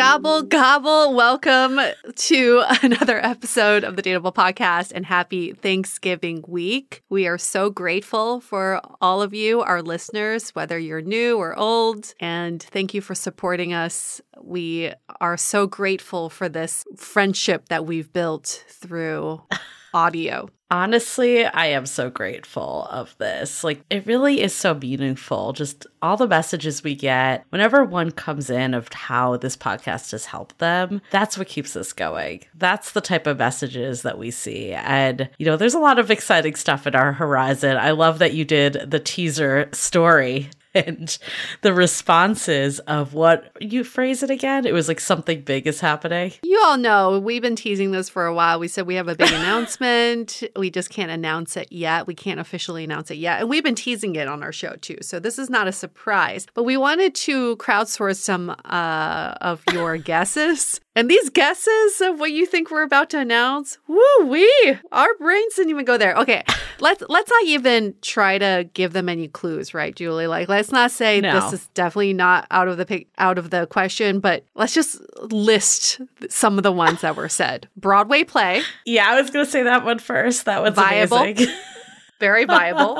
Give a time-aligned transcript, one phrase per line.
[0.00, 1.12] Gobble, gobble.
[1.12, 1.78] Welcome
[2.14, 7.02] to another episode of the Dateable Podcast and happy Thanksgiving week.
[7.10, 12.14] We are so grateful for all of you, our listeners, whether you're new or old.
[12.18, 14.22] And thank you for supporting us.
[14.40, 19.42] We are so grateful for this friendship that we've built through
[19.94, 20.48] audio.
[20.72, 23.64] Honestly, I am so grateful of this.
[23.64, 25.52] Like, it really is so meaningful.
[25.52, 30.26] Just all the messages we get whenever one comes in of how this podcast has
[30.26, 32.44] helped them, that's what keeps us going.
[32.54, 34.70] That's the type of messages that we see.
[34.70, 37.76] And, you know, there's a lot of exciting stuff in our horizon.
[37.76, 41.18] I love that you did the teaser story and
[41.62, 44.66] the responses of what you phrase it again.
[44.66, 46.32] It was like something big is happening.
[46.42, 48.58] You all know we've been teasing this for a while.
[48.58, 50.42] We said we have a big announcement.
[50.56, 52.06] We just can't announce it yet.
[52.06, 53.40] We can't officially announce it yet.
[53.40, 54.98] And we've been teasing it on our show too.
[55.02, 56.46] So this is not a surprise.
[56.54, 62.32] But we wanted to crowdsource some uh, of your guesses and these guesses of what
[62.32, 66.14] you think we're about to announce, woo wee, our brains didn't even go there.
[66.16, 66.42] Okay,
[66.80, 70.26] let's let's not even try to give them any clues, right, Julie?
[70.26, 71.38] Like, let's not say no.
[71.38, 75.00] this is definitely not out of the out of the question, but let's just
[75.32, 77.68] list some of the ones that were said.
[77.76, 78.62] Broadway play.
[78.84, 80.46] Yeah, I was gonna say that one first.
[80.46, 81.18] That was viable.
[81.18, 81.54] Amazing.
[82.20, 82.98] very viable.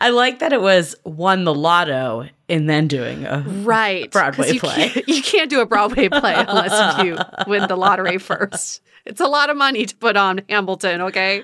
[0.00, 4.60] I like that it was won the lotto and then doing a right Broadway you
[4.60, 4.90] play.
[4.90, 8.82] Can't, you can't do a Broadway play unless you win the lottery first.
[9.04, 11.42] It's a lot of money to put on Hamilton, okay?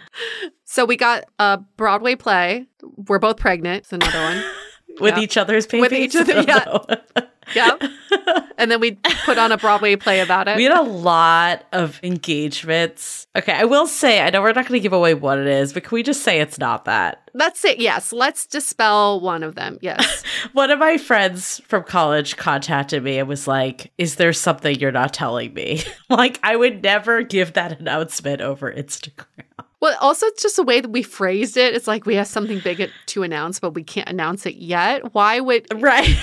[0.64, 2.66] So we got a Broadway play.
[2.96, 3.84] We're both pregnant.
[3.84, 4.44] It's another one.
[5.00, 5.80] With each other's babies.
[5.80, 6.34] With each other,
[6.66, 7.22] oh, yeah.
[7.54, 7.82] Yep.
[8.58, 10.56] and then we put on a Broadway play about it.
[10.56, 13.26] We had a lot of engagements.
[13.36, 15.72] Okay, I will say, I know we're not going to give away what it is,
[15.72, 17.30] but can we just say it's not that?
[17.34, 19.78] Let's say, yes, let's dispel one of them.
[19.80, 20.22] Yes.
[20.52, 24.92] one of my friends from college contacted me and was like, Is there something you're
[24.92, 25.82] not telling me?
[26.10, 29.44] like, I would never give that announcement over Instagram.
[29.82, 31.74] Well, also, it's just the way that we phrased it.
[31.74, 35.12] It's like we have something big to announce, but we can't announce it yet.
[35.12, 35.66] Why would.
[35.82, 36.16] Right.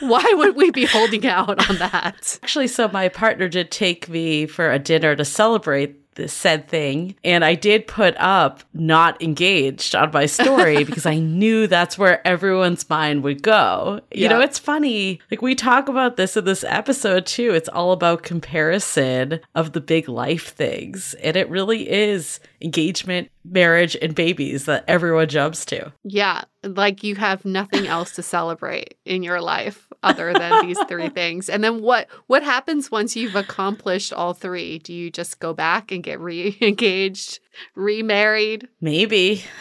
[0.00, 2.40] why would we be holding out on that?
[2.42, 7.14] Actually, so my partner did take me for a dinner to celebrate this said thing.
[7.24, 12.26] And I did put up not engaged on my story because I knew that's where
[12.26, 14.00] everyone's mind would go.
[14.12, 14.28] You yeah.
[14.28, 15.20] know, it's funny.
[15.30, 17.52] Like we talk about this in this episode too.
[17.52, 21.14] It's all about comparison of the big life things.
[21.14, 25.92] And it really is engagement, marriage, and babies that everyone jumps to.
[26.04, 26.44] Yeah.
[26.64, 31.48] Like you have nothing else to celebrate in your life other than these three things.
[31.48, 34.78] And then what what happens once you've accomplished all three?
[34.78, 37.40] Do you just go back and get re-engaged,
[37.74, 38.68] remarried?
[38.80, 39.44] Maybe.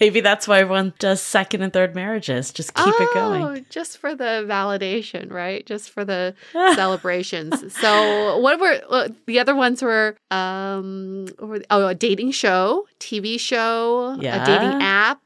[0.00, 2.52] Maybe that's why everyone does second and third marriages.
[2.52, 3.42] Just keep it going.
[3.42, 5.64] Oh, just for the validation, right?
[5.64, 7.72] Just for the celebrations.
[7.76, 9.82] So, what were uh, the other ones?
[9.82, 15.20] Were um, what were the- oh, a dating show, TV show, a dating app.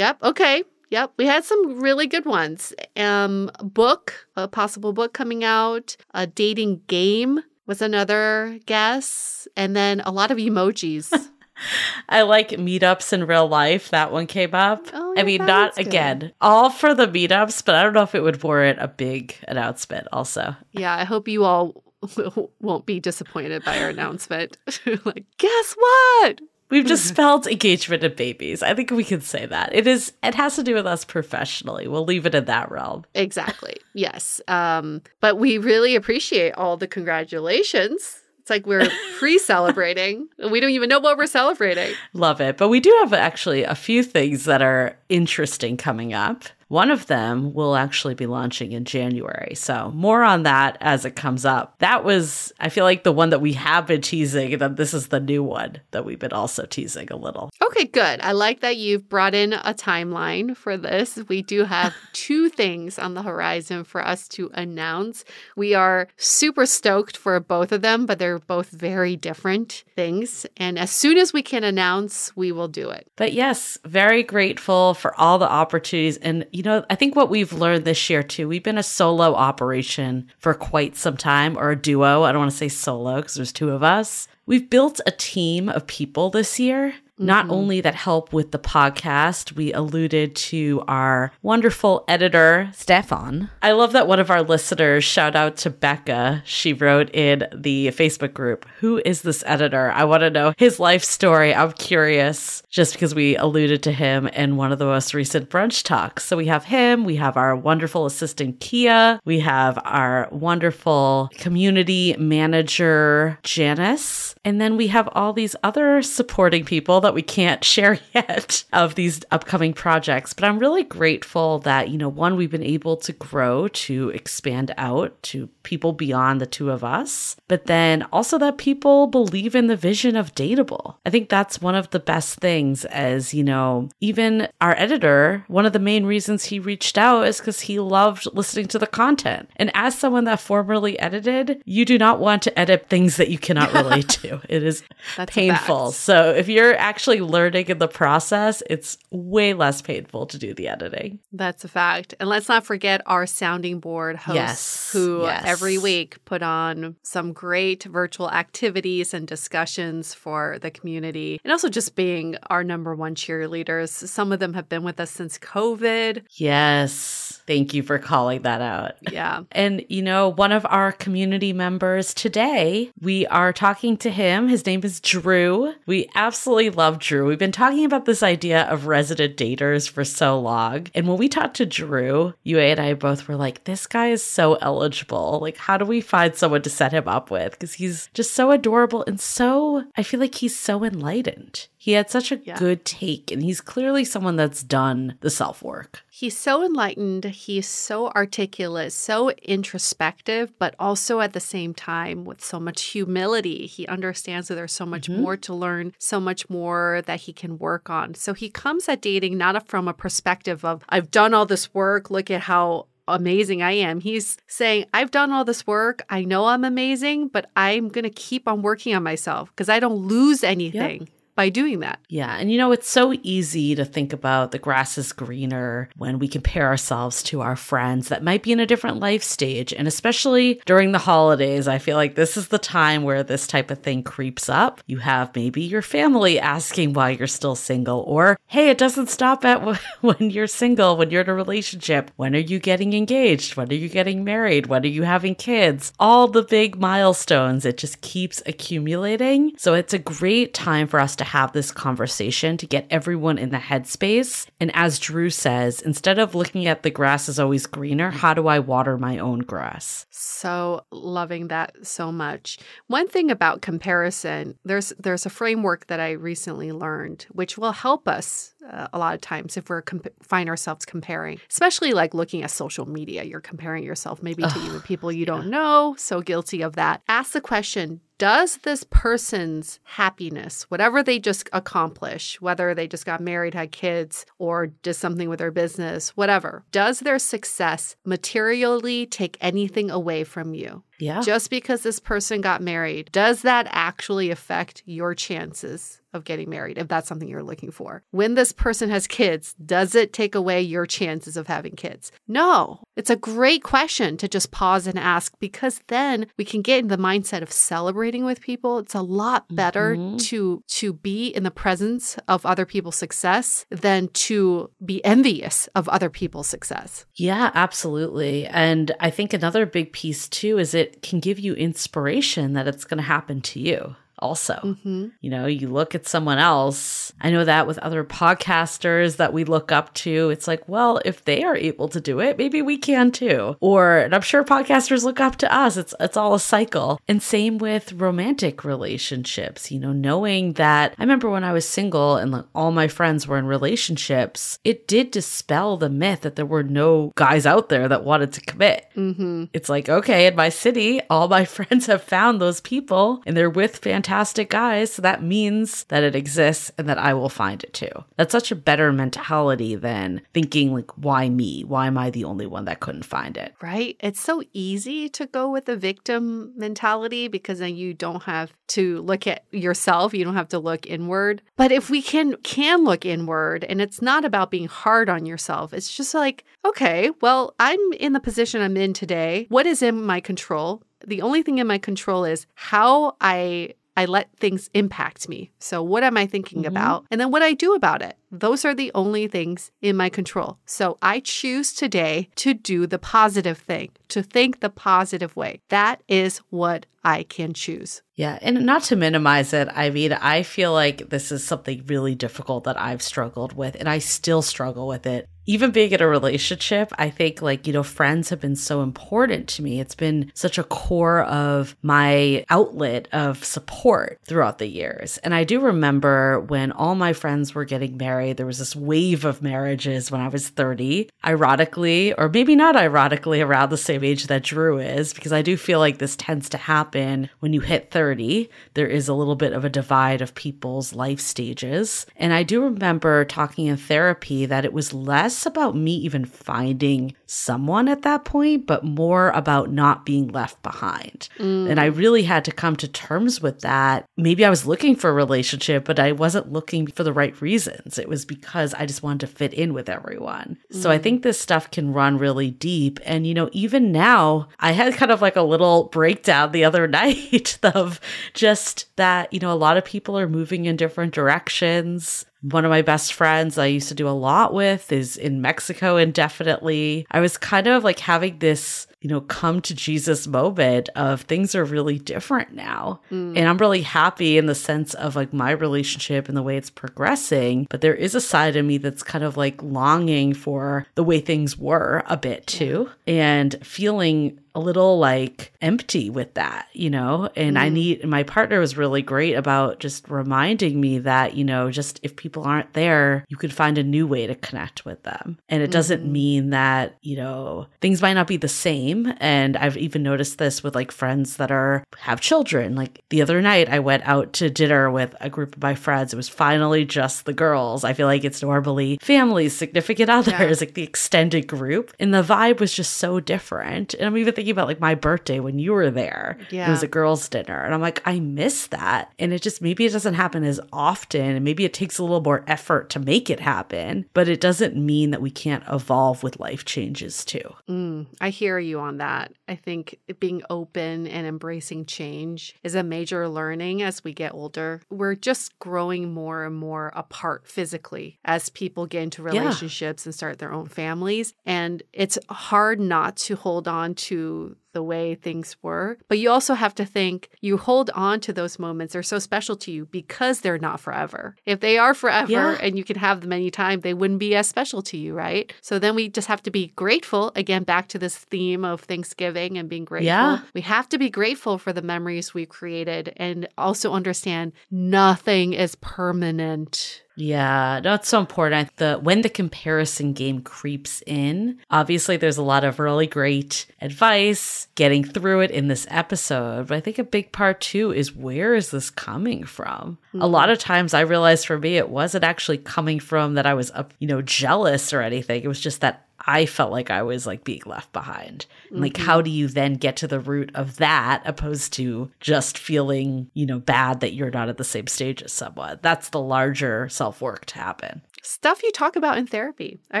[0.00, 0.22] Yep.
[0.22, 0.64] Okay.
[0.88, 2.72] Yep, we had some really good ones.
[2.96, 5.94] Um, book, a possible book coming out.
[6.14, 11.12] A dating game was another guess, and then a lot of emojis.
[12.08, 13.90] I like meetups in real life.
[13.90, 14.86] That one came up.
[14.94, 18.14] Oh, yeah, I mean, not again, all for the meetups, but I don't know if
[18.14, 20.56] it would warrant a big announcement also.
[20.72, 21.84] Yeah, I hope you all
[22.60, 24.56] won't be disappointed by our announcement.
[25.04, 26.40] like, guess what?
[26.70, 28.62] We've just spelled engagement and babies.
[28.62, 29.74] I think we can say that.
[29.74, 31.88] It is it has to do with us professionally.
[31.88, 33.04] We'll leave it in that realm.
[33.14, 33.76] Exactly.
[33.94, 34.40] Yes.
[34.48, 38.20] Um, but we really appreciate all the congratulations.
[38.40, 38.88] It's like we're
[39.18, 40.28] pre-celebrating.
[40.38, 41.94] and we don't even know what we're celebrating.
[42.12, 42.56] Love it.
[42.56, 46.44] But we do have actually a few things that are interesting coming up.
[46.70, 49.56] One of them will actually be launching in January.
[49.56, 51.74] So, more on that as it comes up.
[51.80, 54.94] That was, I feel like, the one that we have been teasing, and then this
[54.94, 57.50] is the new one that we've been also teasing a little.
[57.60, 58.20] Okay, good.
[58.20, 61.18] I like that you've brought in a timeline for this.
[61.28, 65.24] We do have two things on the horizon for us to announce.
[65.56, 70.46] We are super stoked for both of them, but they're both very different things.
[70.56, 73.08] And as soon as we can announce, we will do it.
[73.16, 76.16] But yes, very grateful for all the opportunities.
[76.18, 79.34] And, you know, I think what we've learned this year too, we've been a solo
[79.34, 82.24] operation for quite some time, or a duo.
[82.24, 84.28] I don't want to say solo because there's two of us.
[84.44, 86.96] We've built a team of people this year.
[87.20, 87.54] Not mm-hmm.
[87.54, 93.50] only that help with the podcast, we alluded to our wonderful editor, Stefan.
[93.60, 97.88] I love that one of our listeners, shout out to Becca, she wrote in the
[97.88, 99.92] Facebook group, Who is this editor?
[99.92, 101.54] I want to know his life story.
[101.54, 105.82] I'm curious just because we alluded to him in one of the most recent brunch
[105.82, 106.24] talks.
[106.24, 112.16] So we have him, we have our wonderful assistant, Kia, we have our wonderful community
[112.18, 117.98] manager, Janice, and then we have all these other supporting people that we can't share
[118.14, 120.32] yet of these upcoming projects.
[120.32, 124.74] But I'm really grateful that, you know, one, we've been able to grow to expand
[124.76, 129.66] out to people beyond the two of us, but then also that people believe in
[129.66, 130.96] the vision of Dateable.
[131.04, 135.66] I think that's one of the best things as, you know, even our editor, one
[135.66, 139.48] of the main reasons he reached out is because he loved listening to the content.
[139.56, 143.38] And as someone that formerly edited, you do not want to edit things that you
[143.38, 144.40] cannot relate to.
[144.48, 144.82] It is
[145.26, 145.92] painful.
[145.92, 150.68] So if you're actually learning in the process, it's way less painful to do the
[150.68, 151.18] editing.
[151.32, 152.14] That's a fact.
[152.20, 155.44] And let's not forget our sounding board hosts Yes, who yes.
[155.46, 161.40] every week put on some great virtual activities and discussions for the community.
[161.44, 163.90] And also just being our number one cheerleaders.
[163.90, 166.22] Some of them have been with us since COVID.
[166.32, 167.39] Yes.
[167.50, 168.92] Thank you for calling that out.
[169.10, 169.42] Yeah.
[169.52, 174.46] And, you know, one of our community members today, we are talking to him.
[174.46, 175.74] His name is Drew.
[175.86, 177.26] We absolutely love Drew.
[177.26, 180.86] We've been talking about this idea of resident daters for so long.
[180.94, 184.24] And when we talked to Drew, Yue and I both were like, this guy is
[184.24, 185.40] so eligible.
[185.42, 187.52] Like, how do we find someone to set him up with?
[187.52, 191.66] Because he's just so adorable and so, I feel like he's so enlightened.
[191.76, 192.58] He had such a Yeah.
[192.58, 196.02] good take, and he's clearly someone that's done the self work.
[196.20, 197.24] He's so enlightened.
[197.24, 203.64] He's so articulate, so introspective, but also at the same time with so much humility.
[203.64, 205.22] He understands that there's so much mm-hmm.
[205.22, 208.14] more to learn, so much more that he can work on.
[208.16, 212.10] So he comes at dating not from a perspective of, I've done all this work,
[212.10, 214.02] look at how amazing I am.
[214.02, 216.02] He's saying, I've done all this work.
[216.10, 219.80] I know I'm amazing, but I'm going to keep on working on myself because I
[219.80, 222.00] don't lose anything by doing that.
[222.08, 222.36] Yeah.
[222.36, 226.28] And you know, it's so easy to think about the grass is greener when we
[226.28, 229.72] compare ourselves to our friends that might be in a different life stage.
[229.72, 233.70] And especially during the holidays, I feel like this is the time where this type
[233.70, 234.82] of thing creeps up.
[234.86, 239.44] You have maybe your family asking why you're still single, or hey, it doesn't stop
[239.44, 239.60] at
[240.00, 242.10] when you're single, when you're in a relationship.
[242.16, 243.56] When are you getting engaged?
[243.56, 244.66] When are you getting married?
[244.66, 245.92] When are you having kids?
[245.98, 247.64] All the big milestones.
[247.64, 249.52] It just keeps accumulating.
[249.56, 253.50] So it's a great time for us to have this conversation to get everyone in
[253.50, 254.46] the headspace.
[254.58, 258.48] And as Drew says, instead of looking at the grass is always greener, how do
[258.48, 260.06] I water my own grass?
[260.10, 262.58] So loving that so much.
[262.86, 268.08] One thing about comparison, there's there's a framework that I recently learned which will help
[268.08, 272.42] us uh, a lot of times if we're comp- find ourselves comparing, especially like looking
[272.42, 273.24] at social media.
[273.24, 275.94] You're comparing yourself maybe to even people you don't know.
[275.98, 277.02] So guilty of that.
[277.08, 278.00] Ask the question.
[278.20, 284.26] Does this person's happiness, whatever they just accomplish, whether they just got married, had kids,
[284.38, 290.52] or did something with their business, whatever, does their success materially take anything away from
[290.52, 290.82] you?
[290.98, 291.22] Yeah.
[291.22, 296.78] Just because this person got married, does that actually affect your chances of getting married
[296.78, 298.02] if that's something you're looking for?
[298.10, 302.10] When this person has kids, does it take away your chances of having kids?
[302.28, 302.80] No.
[302.96, 306.88] It's a great question to just pause and ask because then we can get in
[306.88, 308.78] the mindset of celebrating with people.
[308.78, 310.18] It's a lot better Mhm.
[310.28, 315.88] to to be in the presence of other people's success than to be envious of
[315.88, 317.04] other people's success.
[317.16, 318.46] Yeah, absolutely.
[318.46, 322.84] And I think another big piece too is it can give you inspiration that it's
[322.84, 324.54] going to happen to you also.
[324.54, 325.08] Mm-hmm.
[325.20, 327.12] You know, you look at someone else.
[327.20, 331.24] I know that with other podcasters that we look up to, it's like, well, if
[331.24, 333.56] they are able to do it, maybe we can too.
[333.60, 335.76] Or, and I'm sure podcasters look up to us.
[335.76, 337.00] It's it's all a cycle.
[337.08, 342.16] And same with romantic relationships, you know, knowing that I remember when I was single
[342.16, 346.46] and like all my friends were in relationships, it did dispel the myth that there
[346.46, 348.86] were no guys out there that wanted to commit.
[348.96, 349.44] Mm-hmm.
[349.52, 353.50] It's like, okay, in my city, all my friends have found those people and they're
[353.50, 354.09] with fantastic
[354.48, 354.92] guys.
[354.92, 358.04] So that means that it exists and that I will find it too.
[358.16, 361.62] That's such a better mentality than thinking, like, why me?
[361.62, 363.54] Why am I the only one that couldn't find it?
[363.60, 363.96] Right?
[364.00, 369.02] It's so easy to go with the victim mentality because then you don't have to
[369.02, 371.42] look at yourself, you don't have to look inward.
[371.56, 375.72] But if we can can look inward and it's not about being hard on yourself.
[375.72, 379.46] It's just like, okay, well, I'm in the position I'm in today.
[379.48, 380.82] What is in my control?
[381.06, 385.50] The only thing in my control is how I I let things impact me.
[385.58, 386.68] So, what am I thinking Mhm.
[386.68, 387.04] about?
[387.10, 388.16] And then what I do about it.
[388.30, 390.58] Those are the only things in my control.
[390.66, 395.60] So, I choose today to do the positive thing, to think the positive way.
[395.68, 398.02] That is what I can choose.
[398.14, 402.14] Yeah, and not to minimize it, I mean, I feel like this is something really
[402.14, 405.26] difficult that I've struggled with, and I still struggle with it.
[405.46, 409.48] Even being in a relationship, I think, like, you know, friends have been so important
[409.48, 409.80] to me.
[409.80, 415.16] It's been such a core of my outlet of support throughout the years.
[415.18, 419.24] And I do remember when all my friends were getting married, there was this wave
[419.24, 421.08] of marriages when I was 30.
[421.24, 425.56] Ironically, or maybe not ironically, around the same age that Drew is, because I do
[425.56, 428.48] feel like this tends to happen when you hit 30.
[428.74, 432.06] There is a little bit of a divide of people's life stages.
[432.16, 437.14] And I do remember talking in therapy that it was less about me even finding
[437.26, 441.28] someone at that point, but more about not being left behind.
[441.38, 444.04] And I really had to come to terms with that.
[444.16, 447.98] Maybe I was looking for a relationship, but I wasn't looking for the right reasons.
[447.98, 450.58] It was because I just wanted to fit in with everyone.
[450.70, 451.02] So I mm.
[451.02, 453.00] think this stuff can run really deep.
[453.04, 456.86] And, you know, even now, I had kind of like a little breakdown the other
[457.00, 458.00] night of
[458.34, 462.26] just that, you know, a lot of people are moving in different directions.
[462.42, 465.96] One of my best friends I used to do a lot with is in Mexico
[465.96, 467.06] indefinitely.
[467.10, 471.54] I was kind of like having this, you know, come to Jesus moment of things
[471.54, 473.00] are really different now.
[473.10, 473.36] Mm.
[473.36, 476.70] And I'm really happy in the sense of like my relationship and the way it's
[476.70, 477.66] progressing.
[477.70, 481.20] But there is a side of me that's kind of like longing for the way
[481.20, 487.30] things were a bit too and feeling a little like empty with that, you know?
[487.36, 487.72] And I mm.
[487.72, 492.16] need, my partner was really great about just reminding me that, you know, just if
[492.16, 495.38] people aren't there, you could find a new way to connect with them.
[495.48, 496.12] And it doesn't mm-hmm.
[496.12, 499.12] mean that, you know, things might not be the same.
[499.18, 502.74] And I've even noticed this with like friends that are, have children.
[502.74, 506.12] Like the other night, I went out to dinner with a group of my friends.
[506.12, 507.84] It was finally just the girls.
[507.84, 511.94] I feel like it's normally families, significant others, like the extended group.
[512.00, 513.94] And the vibe was just so different.
[513.94, 516.38] And I'm even thinking about like my birthday when you were there.
[516.50, 516.66] Yeah.
[516.68, 517.62] It was a girls' dinner.
[517.62, 519.12] And I'm like, I miss that.
[519.18, 521.36] And it just maybe it doesn't happen as often.
[521.36, 524.06] And maybe it takes a little more effort to make it happen.
[524.14, 527.54] But it doesn't mean that we can't evolve with life changes too.
[527.68, 529.32] Mm, I hear you on that.
[529.46, 534.80] I think being open and embracing change is a major learning as we get older.
[534.88, 539.40] We're just growing more and more apart physically as people get into Yeah.
[539.42, 541.34] relationships and start their own families.
[541.44, 544.29] And it's hard not to hold on to
[544.72, 545.98] the way things were.
[546.08, 548.92] But you also have to think you hold on to those moments.
[548.92, 551.34] They're so special to you because they're not forever.
[551.44, 552.56] If they are forever Yeah.
[552.62, 555.52] and you can have them anytime, they wouldn't be as special to you, right?
[555.60, 557.32] So then we just have to be grateful.
[557.34, 560.06] Again, back to this theme of Thanksgiving and being grateful.
[560.06, 560.40] Yeah.
[560.54, 565.74] We have to be grateful for the memories we've created and also understand nothing is
[565.74, 567.02] permanent.
[567.20, 568.74] Yeah, no, it's so important.
[568.76, 574.68] The when the comparison game creeps in, obviously there's a lot of really great advice
[574.74, 576.68] getting through it in this episode.
[576.68, 579.98] But I think a big part too is where is this coming from?
[580.08, 580.22] Mm-hmm.
[580.22, 583.52] A lot of times I realized for me it wasn't actually coming from that I
[583.52, 585.42] was up, you know, jealous or anything.
[585.42, 588.46] It was just that I felt like I was like being left behind.
[588.66, 588.82] Mm-hmm.
[588.82, 593.30] Like, how do you then get to the root of that opposed to just feeling,
[593.34, 595.78] you know, bad that you're not at the same stage as someone?
[595.82, 599.80] That's the larger self work to happen stuff you talk about in therapy.
[599.90, 600.00] I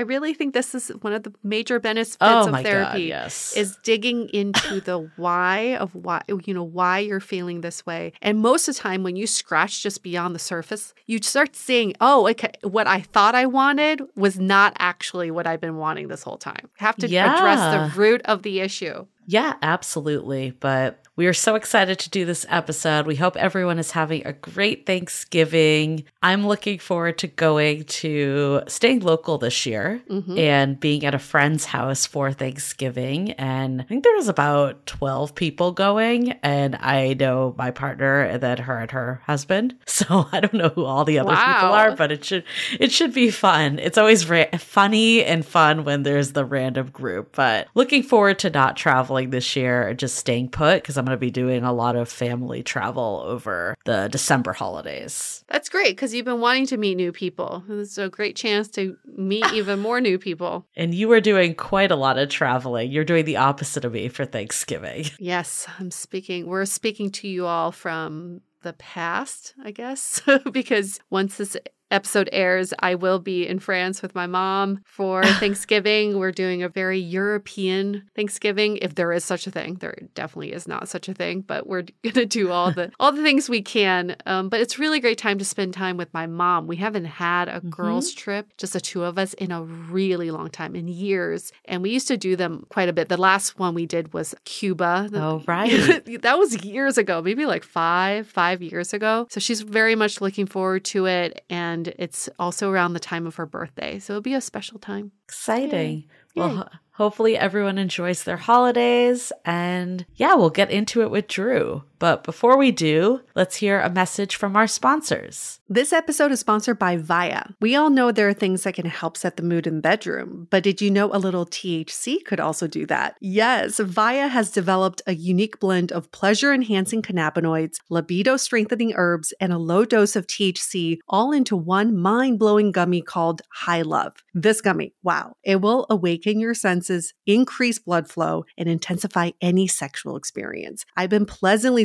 [0.00, 3.08] really think this is one of the major benefits oh of therapy.
[3.08, 3.56] God, yes.
[3.56, 8.12] Is digging into the why of why you know why you're feeling this way.
[8.22, 11.94] And most of the time when you scratch just beyond the surface, you start seeing,
[12.00, 16.22] oh, okay, what I thought I wanted was not actually what I've been wanting this
[16.22, 16.62] whole time.
[16.62, 17.34] You have to yeah.
[17.34, 19.06] address the root of the issue.
[19.26, 20.50] Yeah, absolutely.
[20.58, 23.06] But we are so excited to do this episode.
[23.06, 26.04] We hope everyone is having a great Thanksgiving.
[26.22, 30.38] I'm looking forward to going to staying local this year mm-hmm.
[30.38, 33.32] and being at a friend's house for Thanksgiving.
[33.32, 36.30] And I think there was about 12 people going.
[36.42, 39.76] And I know my partner and then her and her husband.
[40.00, 41.54] So I don't know who all the other wow.
[41.54, 42.44] people are, but it should
[42.78, 43.78] it should be fun.
[43.78, 47.36] It's always ra- funny and fun when there's the random group.
[47.36, 51.20] But looking forward to not traveling this year, just staying put because I'm going to
[51.20, 55.44] be doing a lot of family travel over the December holidays.
[55.48, 57.64] That's great because you've been wanting to meet new people.
[57.68, 60.66] It's a great chance to meet even more new people.
[60.76, 62.90] And you are doing quite a lot of traveling.
[62.90, 65.06] You're doing the opposite of me for Thanksgiving.
[65.18, 66.46] Yes, I'm speaking.
[66.46, 71.56] We're speaking to you all from the past, I guess, because once this
[71.90, 76.18] episode airs, I will be in France with my mom for Thanksgiving.
[76.18, 79.74] We're doing a very European Thanksgiving, if there is such a thing.
[79.76, 83.22] There definitely is not such a thing, but we're gonna do all the all the
[83.22, 84.16] things we can.
[84.26, 86.66] Um, but it's really great time to spend time with my mom.
[86.66, 87.70] We haven't had a mm-hmm.
[87.70, 91.52] girls' trip, just the two of us, in a really long time, in years.
[91.64, 93.08] And we used to do them quite a bit.
[93.08, 95.08] The last one we did was Cuba.
[95.14, 96.04] Oh, right.
[96.22, 99.26] that was years ago, maybe like five, five years ago.
[99.30, 101.44] So she's very much looking forward to it.
[101.50, 103.98] And and it's also around the time of her birthday.
[103.98, 105.12] So it'll be a special time.
[105.24, 106.00] Exciting.
[106.00, 106.08] Yay.
[106.36, 106.78] Well, Yay.
[106.92, 109.32] hopefully everyone enjoys their holidays.
[109.46, 111.84] And yeah, we'll get into it with Drew.
[112.00, 115.60] But before we do, let's hear a message from our sponsors.
[115.68, 117.54] This episode is sponsored by VIIA.
[117.60, 120.48] We all know there are things that can help set the mood in the bedroom,
[120.50, 123.16] but did you know a little THC could also do that?
[123.20, 129.52] Yes, VIIA has developed a unique blend of pleasure enhancing cannabinoids, libido strengthening herbs, and
[129.52, 134.14] a low dose of THC all into one mind blowing gummy called High Love.
[134.32, 140.16] This gummy, wow, it will awaken your senses, increase blood flow, and intensify any sexual
[140.16, 140.86] experience.
[140.96, 141.84] I've been pleasantly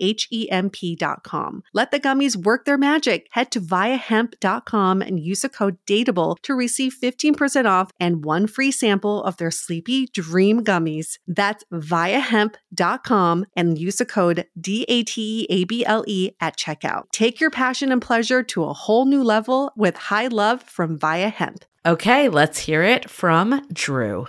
[0.00, 1.62] H-E-M-P.com.
[1.72, 3.28] Let the gummies work their magic.
[3.30, 8.72] Head to viiahemp.com and use the code DATEABLE to receive 15% off and one free
[8.72, 11.18] sample of their Sleepy Dream gummies.
[11.26, 17.04] That's viiahemp.com and use the code D-A-T-E-A-B-L-E at checkout.
[17.12, 21.32] Take your passion and pleasure to a whole new level with high love from Viia
[21.32, 21.64] Hemp.
[21.84, 24.26] Okay, let's hear it from Drew.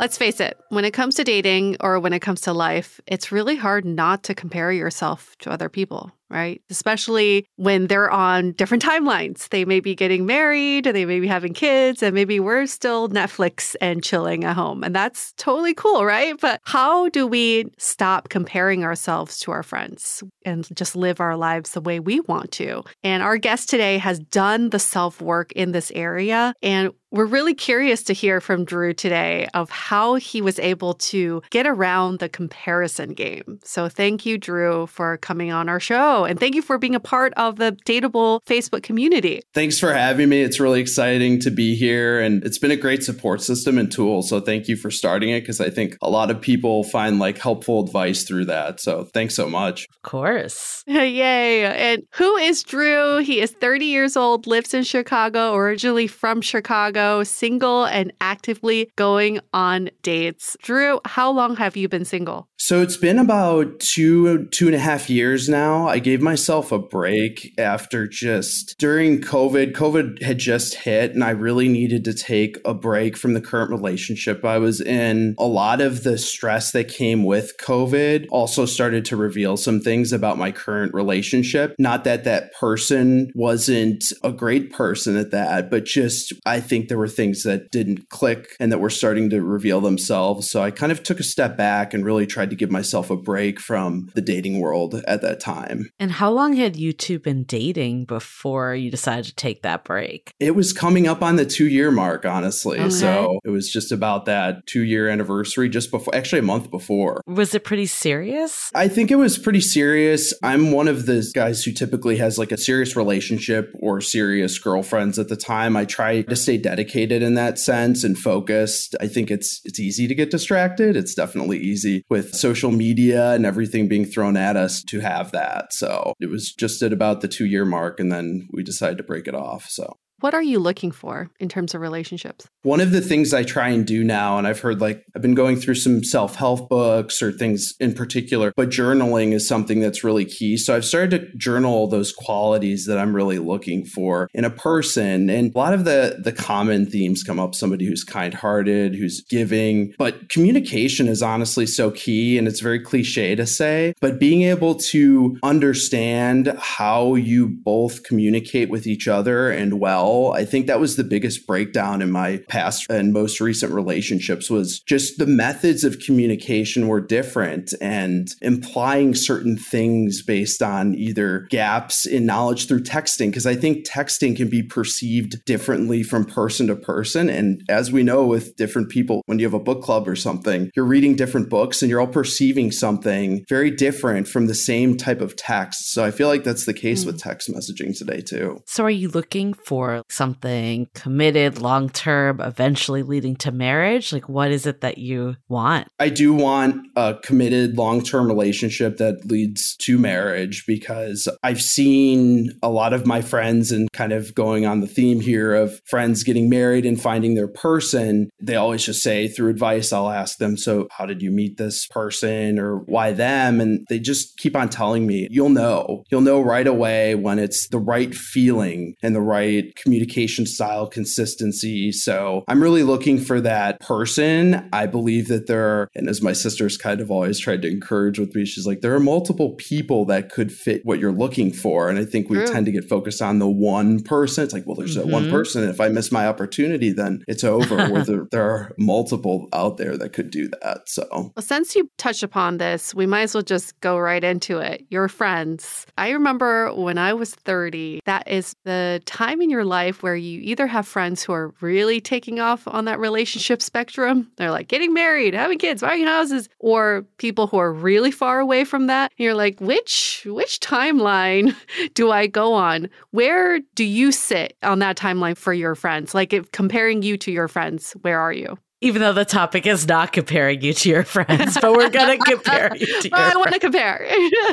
[0.00, 3.30] Let's face it, when it comes to dating or when it comes to life, it's
[3.30, 6.60] really hard not to compare yourself to other people right?
[6.68, 9.48] Especially when they're on different timelines.
[9.50, 13.76] They may be getting married, they may be having kids, and maybe we're still Netflix
[13.80, 14.82] and chilling at home.
[14.82, 16.34] And that's totally cool, right?
[16.40, 21.70] But how do we stop comparing ourselves to our friends and just live our lives
[21.70, 22.82] the way we want to?
[23.04, 26.52] And our guest today has done the self work in this area.
[26.62, 31.42] And we're really curious to hear from Drew today of how he was able to
[31.50, 33.60] get around the comparison game.
[33.62, 36.24] So thank you, Drew, for coming on our show.
[36.24, 39.42] And thank you for being a part of the Dateable Facebook community.
[39.54, 40.42] Thanks for having me.
[40.42, 42.20] It's really exciting to be here.
[42.20, 44.22] And it's been a great support system and tool.
[44.22, 47.38] So thank you for starting it because I think a lot of people find like
[47.38, 48.80] helpful advice through that.
[48.80, 49.86] So thanks so much.
[49.88, 50.82] Of course.
[50.88, 51.64] Yay.
[51.64, 53.18] And who is Drew?
[53.18, 59.40] He is 30 years old, lives in Chicago, originally from Chicago single and actively going
[59.52, 60.56] on dates.
[60.62, 62.48] Drew, how long have you been single?
[62.64, 65.86] So it's been about two, two and a half years now.
[65.86, 69.72] I gave myself a break after just during COVID.
[69.72, 73.70] COVID had just hit, and I really needed to take a break from the current
[73.70, 75.34] relationship I was in.
[75.38, 80.10] A lot of the stress that came with COVID also started to reveal some things
[80.10, 81.74] about my current relationship.
[81.78, 86.98] Not that that person wasn't a great person at that, but just I think there
[87.00, 90.48] were things that didn't click and that were starting to reveal themselves.
[90.48, 93.16] So I kind of took a step back and really tried to give myself a
[93.16, 95.90] break from the dating world at that time.
[95.98, 100.32] And how long had you two been dating before you decided to take that break?
[100.38, 102.78] It was coming up on the two year mark, honestly.
[102.78, 102.90] Okay.
[102.90, 107.22] So it was just about that two year anniversary, just before, actually a month before.
[107.26, 108.70] Was it pretty serious?
[108.72, 110.32] I think it was pretty serious.
[110.44, 115.18] I'm one of the guys who typically has like a serious relationship or serious girlfriends
[115.18, 115.76] at the time.
[115.76, 116.83] I try to stay dedicated
[117.22, 118.94] in that sense and focused.
[119.00, 120.96] I think it's it's easy to get distracted.
[120.96, 125.72] It's definitely easy with social media and everything being thrown at us to have that.
[125.72, 129.04] So it was just at about the two year mark, and then we decided to
[129.04, 129.66] break it off.
[129.68, 132.48] So what are you looking for in terms of relationships?
[132.62, 135.34] One of the things I try and do now, and I've heard like I've been
[135.34, 140.02] going through some self help books or things in particular, but journaling is something that's
[140.02, 140.56] really key.
[140.56, 145.28] So I've started to journal those qualities that I'm really looking for in a person.
[145.28, 149.22] And a lot of the, the common themes come up somebody who's kind hearted, who's
[149.28, 152.38] giving, but communication is honestly so key.
[152.38, 158.70] And it's very cliche to say, but being able to understand how you both communicate
[158.70, 162.86] with each other and well I think that was the biggest breakdown in my past
[162.90, 169.56] and most recent relationships was just the methods of communication were different and implying certain
[169.56, 174.62] things based on either gaps in knowledge through texting because I think texting can be
[174.62, 179.46] perceived differently from person to person and as we know with different people when you
[179.46, 183.44] have a book club or something you're reading different books and you're all perceiving something
[183.48, 187.04] very different from the same type of text so I feel like that's the case
[187.04, 187.06] mm.
[187.06, 188.62] with text messaging today too.
[188.66, 194.12] So are you looking for something committed, long term, eventually leading to marriage?
[194.12, 195.88] Like, what is it that you want?
[195.98, 202.50] I do want a committed, long term relationship that leads to marriage because I've seen
[202.62, 206.24] a lot of my friends and kind of going on the theme here of friends
[206.24, 208.30] getting married and finding their person.
[208.40, 211.86] They always just say, through advice, I'll ask them, So, how did you meet this
[211.86, 213.60] person or why them?
[213.60, 216.04] And they just keep on telling me, You'll know.
[216.10, 221.92] You'll know right away when it's the right feeling and the right communication style consistency.
[221.92, 224.68] So I'm really looking for that person.
[224.72, 228.18] I believe that there are, and as my sister's kind of always tried to encourage
[228.18, 231.90] with me, she's like, there are multiple people that could fit what you're looking for.
[231.90, 232.46] And I think we True.
[232.46, 234.44] tend to get focused on the one person.
[234.44, 235.10] It's like, well, there's mm-hmm.
[235.10, 235.62] that one person.
[235.62, 237.76] And if I miss my opportunity, then it's over.
[237.88, 240.88] Where there, there are multiple out there that could do that.
[240.88, 244.58] So, well, since you touched upon this, we might as well just go right into
[244.58, 244.86] it.
[244.88, 245.86] Your friends.
[245.98, 250.40] I remember when I was 30, that is the time in your life where you
[250.42, 254.92] either have friends who are really taking off on that relationship spectrum, they're like getting
[254.92, 259.12] married, having kids, buying houses, or people who are really far away from that.
[259.16, 261.54] You're like, which which timeline
[261.94, 262.88] do I go on?
[263.10, 266.14] Where do you sit on that timeline for your friends?
[266.14, 268.58] Like if comparing you to your friends, where are you?
[268.80, 272.24] Even though the topic is not comparing you to your friends, but we're going to
[272.24, 274.06] compare you to your I want to compare.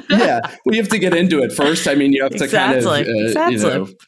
[0.10, 1.88] yeah, we have to get into it first.
[1.88, 3.03] I mean, you have to exactly.
[3.03, 3.55] kind of, uh, exactly.
[3.55, 3.62] you